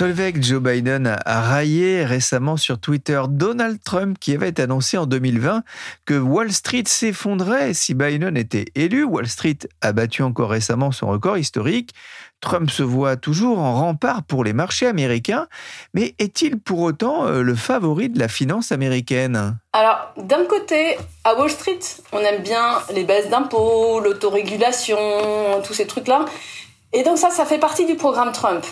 Solveig 0.00 0.40
Joe 0.40 0.62
Biden 0.62 1.18
a 1.26 1.40
raillé 1.42 2.06
récemment 2.06 2.56
sur 2.56 2.80
Twitter 2.80 3.20
Donald 3.28 3.78
Trump 3.84 4.16
qui 4.18 4.32
avait 4.32 4.58
annoncé 4.58 4.96
en 4.96 5.04
2020 5.04 5.62
que 6.06 6.18
Wall 6.18 6.50
Street 6.52 6.84
s'effondrait 6.86 7.74
si 7.74 7.92
Biden 7.92 8.34
était 8.38 8.64
élu. 8.74 9.04
Wall 9.04 9.28
Street 9.28 9.58
a 9.82 9.92
battu 9.92 10.22
encore 10.22 10.48
récemment 10.48 10.90
son 10.90 11.08
record 11.08 11.36
historique. 11.36 11.90
Trump 12.40 12.70
se 12.70 12.82
voit 12.82 13.16
toujours 13.16 13.58
en 13.58 13.74
rempart 13.74 14.22
pour 14.22 14.42
les 14.42 14.54
marchés 14.54 14.86
américains, 14.86 15.48
mais 15.92 16.14
est-il 16.18 16.58
pour 16.58 16.80
autant 16.80 17.26
euh, 17.26 17.42
le 17.42 17.54
favori 17.54 18.08
de 18.08 18.18
la 18.18 18.28
finance 18.28 18.72
américaine? 18.72 19.58
Alors, 19.74 20.14
d'un 20.16 20.46
côté, 20.46 20.96
à 21.24 21.34
Wall 21.34 21.50
Street, 21.50 21.80
on 22.12 22.20
aime 22.20 22.42
bien 22.42 22.78
les 22.94 23.04
baisses 23.04 23.28
d'impôts, 23.28 24.00
l'autorégulation, 24.00 24.96
tous 25.62 25.74
ces 25.74 25.86
trucs-là. 25.86 26.24
Et 26.94 27.02
donc 27.02 27.18
ça, 27.18 27.28
ça 27.28 27.44
fait 27.44 27.58
partie 27.58 27.84
du 27.84 27.96
programme 27.96 28.32
Trump. 28.32 28.64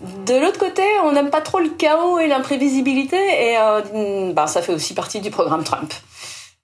De 0.00 0.34
l'autre 0.34 0.58
côté, 0.58 0.82
on 1.04 1.12
n'aime 1.12 1.30
pas 1.30 1.40
trop 1.40 1.58
le 1.58 1.68
chaos 1.70 2.18
et 2.18 2.26
l'imprévisibilité, 2.26 3.16
et 3.16 3.56
bah, 4.32 4.46
ça 4.46 4.62
fait 4.62 4.72
aussi 4.72 4.94
partie 4.94 5.20
du 5.20 5.30
programme 5.30 5.64
Trump. 5.64 5.92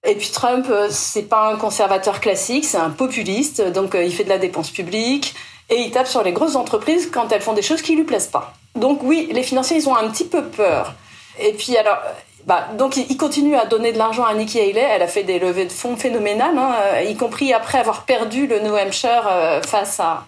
Et 0.06 0.14
puis 0.14 0.30
Trump, 0.30 0.66
euh, 0.70 0.86
c'est 0.88 1.24
pas 1.24 1.50
un 1.52 1.56
conservateur 1.56 2.20
classique, 2.20 2.64
c'est 2.64 2.78
un 2.78 2.90
populiste, 2.90 3.60
donc 3.72 3.94
euh, 3.94 4.04
il 4.04 4.14
fait 4.14 4.22
de 4.22 4.28
la 4.28 4.38
dépense 4.38 4.70
publique 4.70 5.34
et 5.68 5.80
il 5.80 5.90
tape 5.90 6.06
sur 6.06 6.22
les 6.22 6.32
grosses 6.32 6.54
entreprises 6.54 7.10
quand 7.10 7.32
elles 7.32 7.42
font 7.42 7.54
des 7.54 7.62
choses 7.62 7.82
qui 7.82 7.96
lui 7.96 8.04
plaisent 8.04 8.28
pas. 8.28 8.54
Donc 8.76 9.00
oui, 9.02 9.28
les 9.32 9.42
financiers, 9.42 9.76
ils 9.78 9.88
ont 9.88 9.96
un 9.96 10.08
petit 10.08 10.24
peu 10.24 10.44
peur. 10.44 10.94
Et 11.40 11.52
puis 11.52 11.76
alors, 11.76 11.98
bah, 12.44 12.68
donc 12.78 12.96
il 12.96 13.16
continue 13.16 13.56
à 13.56 13.66
donner 13.66 13.90
de 13.90 13.98
l'argent 13.98 14.24
à 14.24 14.32
Nikki 14.34 14.60
Haley. 14.60 14.80
Elle 14.80 15.02
a 15.02 15.08
fait 15.08 15.24
des 15.24 15.40
levées 15.40 15.64
de 15.64 15.72
fonds 15.72 15.96
phénoménales, 15.96 16.56
hein, 16.56 17.00
y 17.00 17.16
compris 17.16 17.52
après 17.52 17.78
avoir 17.78 18.02
perdu 18.02 18.46
le 18.46 18.60
New 18.60 18.76
Hampshire 18.76 19.28
face 19.66 19.98
à, 19.98 20.24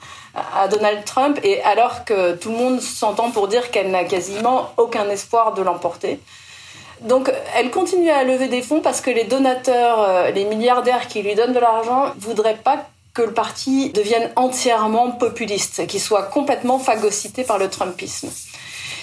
à 0.55 0.69
Donald 0.69 1.05
Trump, 1.05 1.39
et 1.43 1.63
alors 1.63 2.05
que 2.05 2.35
tout 2.35 2.51
le 2.51 2.57
monde 2.57 2.81
s'entend 2.81 3.31
pour 3.31 3.49
dire 3.49 3.71
qu'elle 3.71 3.91
n'a 3.91 4.05
quasiment 4.05 4.73
aucun 4.77 5.09
espoir 5.09 5.55
de 5.55 5.63
l'emporter. 5.63 6.21
Donc 7.03 7.33
elle 7.57 7.71
continue 7.71 8.11
à 8.11 8.25
lever 8.25 8.49
des 8.49 8.63
fonds 8.63 8.81
parce 8.81 9.01
que 9.01 9.11
les 9.11 9.25
donateurs, 9.25 10.03
euh, 10.03 10.31
les 10.31 10.45
milliardaires 10.45 11.07
qui 11.07 11.23
lui 11.23 11.35
donnent 11.35 11.53
de 11.53 11.61
l'argent, 11.61 12.13
voudraient 12.19 12.57
pas 12.57 12.87
que 13.15 13.23
le 13.23 13.33
parti 13.33 13.91
devienne 13.91 14.31
entièrement 14.37 15.11
populiste, 15.11 15.87
qu'il 15.87 16.01
soit 16.01 16.25
complètement 16.25 16.79
phagocyté 16.79 17.45
par 17.45 17.59
le 17.59 17.69
Trumpisme. 17.69 18.31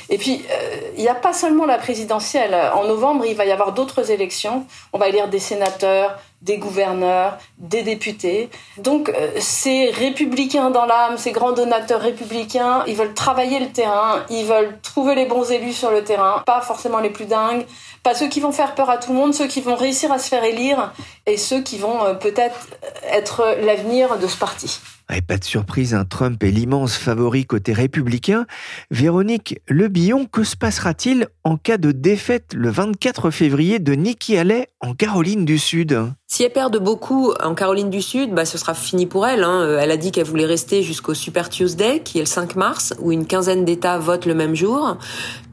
Et 0.09 0.17
puis, 0.17 0.45
euh, 0.49 0.91
il 0.97 1.01
n'y 1.01 1.09
a 1.09 1.15
pas 1.15 1.33
seulement 1.33 1.65
la 1.65 1.77
présidentielle. 1.77 2.55
En 2.73 2.85
novembre, 2.85 3.25
il 3.25 3.35
va 3.35 3.45
y 3.45 3.51
avoir 3.51 3.73
d'autres 3.73 4.11
élections. 4.11 4.65
On 4.93 4.97
va 4.97 5.09
élire 5.09 5.27
des 5.27 5.39
sénateurs, 5.39 6.17
des 6.45 6.57
gouverneurs, 6.57 7.37
des 7.57 7.81
députés. 7.81 8.49
Donc 8.77 9.09
euh, 9.09 9.31
ces 9.39 9.89
républicains 9.89 10.69
dans 10.69 10.85
l'âme, 10.85 11.17
ces 11.17 11.31
grands 11.31 11.53
donateurs 11.53 12.01
républicains, 12.01 12.83
ils 12.87 12.95
veulent 12.95 13.15
travailler 13.15 13.59
le 13.59 13.69
terrain, 13.69 14.23
ils 14.29 14.45
veulent 14.45 14.77
trouver 14.81 15.15
les 15.15 15.25
bons 15.25 15.49
élus 15.51 15.73
sur 15.73 15.89
le 15.89 16.03
terrain, 16.03 16.43
pas 16.45 16.61
forcément 16.61 16.99
les 16.99 17.09
plus 17.09 17.25
dingues, 17.25 17.65
pas 18.03 18.13
ceux 18.13 18.27
qui 18.27 18.39
vont 18.41 18.51
faire 18.51 18.75
peur 18.75 18.91
à 18.91 18.97
tout 18.97 19.11
le 19.11 19.17
monde, 19.17 19.33
ceux 19.33 19.47
qui 19.47 19.61
vont 19.61 19.75
réussir 19.75 20.11
à 20.11 20.19
se 20.19 20.29
faire 20.29 20.43
élire 20.43 20.93
et 21.25 21.37
ceux 21.37 21.61
qui 21.61 21.79
vont 21.79 22.03
euh, 22.03 22.13
peut-être 22.13 22.67
être 23.11 23.55
l'avenir 23.61 24.19
de 24.19 24.27
ce 24.27 24.37
parti. 24.37 24.79
Et 25.13 25.21
pas 25.21 25.37
de 25.37 25.43
surprise, 25.43 25.93
un 25.93 26.03
Trump 26.03 26.43
est 26.43 26.51
l'immense 26.51 26.97
favori 26.97 27.45
côté 27.45 27.73
républicain. 27.73 28.47
Véronique 28.89 29.59
Le 29.67 29.87
Billon, 29.87 30.25
que 30.25 30.43
se 30.43 30.57
passera-t-il 30.57 31.27
en 31.43 31.57
cas 31.57 31.77
de 31.77 31.91
défaite 31.91 32.53
le 32.55 32.69
24 32.69 33.29
février 33.29 33.79
de 33.79 33.93
Nikki 33.93 34.35
Haley 34.35 34.67
en 34.81 34.95
Caroline 34.95 35.45
du 35.45 35.59
Sud? 35.59 35.99
Si 36.27 36.41
elle 36.43 36.51
perd 36.51 36.73
de 36.73 36.79
beaucoup 36.79 37.33
en 37.43 37.53
Caroline 37.53 37.91
du 37.91 38.01
Sud, 38.01 38.33
bah, 38.33 38.45
ce 38.45 38.57
sera 38.57 38.73
fini 38.73 39.05
pour 39.05 39.27
elle. 39.27 39.43
Hein. 39.43 39.61
Euh, 39.61 39.77
elle 39.79 39.91
a 39.91 39.95
dit 39.95 40.11
qu'elle 40.11 40.25
voulait 40.25 40.47
rester 40.47 40.81
jusqu'au 40.81 41.13
Super 41.13 41.49
Tuesday, 41.49 42.01
qui 42.03 42.17
est 42.17 42.21
le 42.21 42.25
5 42.25 42.55
mars, 42.55 42.95
où 42.99 43.11
une 43.11 43.27
quinzaine 43.27 43.63
d'États 43.63 43.99
votent 43.99 44.25
le 44.25 44.33
même 44.33 44.55
jour. 44.55 44.97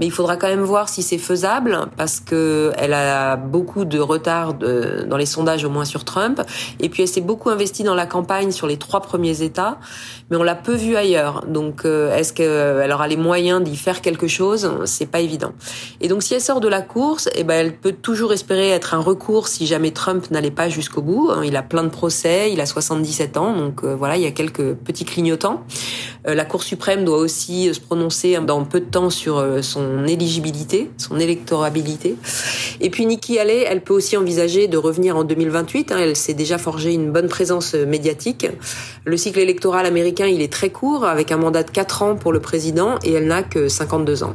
Mais 0.01 0.07
il 0.07 0.11
faudra 0.11 0.39
quand 0.39 0.49
même 0.49 0.63
voir 0.63 0.89
si 0.89 1.03
c'est 1.03 1.19
faisable, 1.19 1.79
parce 1.99 2.21
que 2.21 2.73
elle 2.79 2.95
a 2.95 3.37
beaucoup 3.37 3.85
de 3.85 3.99
retard 4.01 4.55
dans 4.55 5.19
les 5.19 5.27
sondages, 5.27 5.63
au 5.63 5.69
moins 5.69 5.85
sur 5.85 6.05
Trump. 6.05 6.41
Et 6.81 6.89
puis 6.89 7.03
elle 7.03 7.09
s'est 7.09 7.21
beaucoup 7.21 7.51
investie 7.51 7.85
dans 7.85 7.95
la 7.95 8.07
campagne 8.07 8.51
sur 8.51 8.67
les 8.67 8.79
trois 8.79 9.03
premiers 9.03 9.43
États, 9.43 9.79
mais 10.31 10.39
on 10.39 10.43
l'a 10.43 10.55
peu 10.55 10.75
vue 10.75 10.97
ailleurs. 10.97 11.45
Donc 11.47 11.85
euh, 11.85 12.17
est-ce 12.17 12.33
qu'elle 12.33 12.91
aura 12.91 13.09
les 13.09 13.19
moyens 13.19 13.63
d'y 13.63 13.77
faire 13.77 14.01
quelque 14.01 14.27
chose? 14.27 14.73
C'est 14.87 15.07
pas 15.07 15.21
évident. 15.21 15.53
Et 16.01 16.09
donc 16.09 16.23
si 16.23 16.33
elle 16.33 16.41
sort 16.41 16.61
de 16.61 16.69
la 16.69 16.81
course, 16.81 17.29
eh 17.35 17.45
ben 17.45 17.55
elle 17.55 17.77
peut 17.77 17.93
toujours 17.93 18.33
espérer 18.33 18.71
être 18.71 18.95
un 18.95 19.01
recours 19.01 19.49
si 19.49 19.67
jamais 19.67 19.91
Trump 19.91 20.31
n'allait 20.31 20.51
pas 20.51 20.62
jusqu'au 20.69 21.03
bout. 21.03 21.31
Hein. 21.31 21.43
Il 21.45 21.57
a 21.57 21.63
plein 21.63 21.85
de 21.85 21.89
procès, 21.89 22.53
il 22.53 22.61
a 22.61 22.67
77 22.67 23.37
ans, 23.37 23.57
donc 23.57 23.85
euh, 23.85 23.95
voilà, 23.95 24.17
il 24.17 24.23
y 24.23 24.27
a 24.27 24.31
quelques 24.31 24.75
petits 24.75 25.05
clignotants. 25.05 25.63
Euh, 26.27 26.35
la 26.35 26.45
Cour 26.45 26.63
suprême 26.63 27.05
doit 27.05 27.19
aussi 27.19 27.69
euh, 27.69 27.73
se 27.73 27.81
prononcer 27.81 28.39
dans 28.39 28.65
peu 28.65 28.81
de 28.81 28.87
temps 28.87 29.11
sur 29.11 29.45
son 29.63 30.05
éligibilité, 30.07 30.91
son 30.97 31.19
électorabilité. 31.19 32.17
Et 32.81 32.91
puis 32.91 33.07
Nikki 33.07 33.39
Haley, 33.39 33.65
elle 33.69 33.83
peut 33.83 33.95
aussi 33.95 34.17
envisager 34.17 34.69
de 34.69 34.77
revenir 34.77 35.17
en 35.17 35.25
2028. 35.25 35.93
Hein. 35.93 35.99
Elle 36.01 36.17
s'est 36.17 36.35
déjà 36.35 36.59
forgé 36.59 36.93
une 36.93 37.11
bonne 37.11 37.29
présence 37.29 37.75
médiatique. 37.75 38.47
Le 39.05 39.17
cycle 39.17 39.39
électoral 39.39 39.87
américain, 39.87 40.27
il 40.27 40.43
est 40.43 40.53
très 40.53 40.71
court, 40.71 41.05
avec 41.05 41.33
un 41.33 41.37
mandat 41.37 41.63
de 41.63 41.71
4 41.71 42.03
ans 42.03 42.17
pour 42.17 42.33
le 42.33 42.41
président, 42.41 42.97
et 43.03 43.13
elle 43.13 43.27
n'a 43.27 43.43
que 43.43 43.69
52 43.69 44.25
ans. 44.25 44.35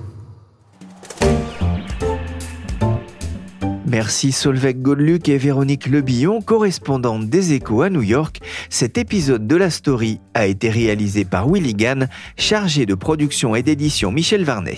Merci 3.97 4.31
Solveig 4.31 4.75
Godluc 4.75 5.27
et 5.27 5.39
Véronique 5.39 5.88
Lebillon, 5.88 6.39
correspondantes 6.39 7.31
des 7.31 7.53
Échos 7.53 7.81
à 7.81 7.89
New 7.89 8.03
York. 8.03 8.41
Cet 8.69 8.99
épisode 8.99 9.47
de 9.47 9.55
la 9.55 9.71
story 9.71 10.19
a 10.36 10.45
été 10.45 10.69
réalisé 10.69 11.25
par 11.25 11.51
Willy 11.51 11.73
Gann, 11.73 12.07
chargé 12.38 12.86
de 12.86 12.93
production 12.93 13.55
et 13.55 13.63
d'édition 13.63 14.12
Michel 14.12 14.43
Varnet. 14.43 14.77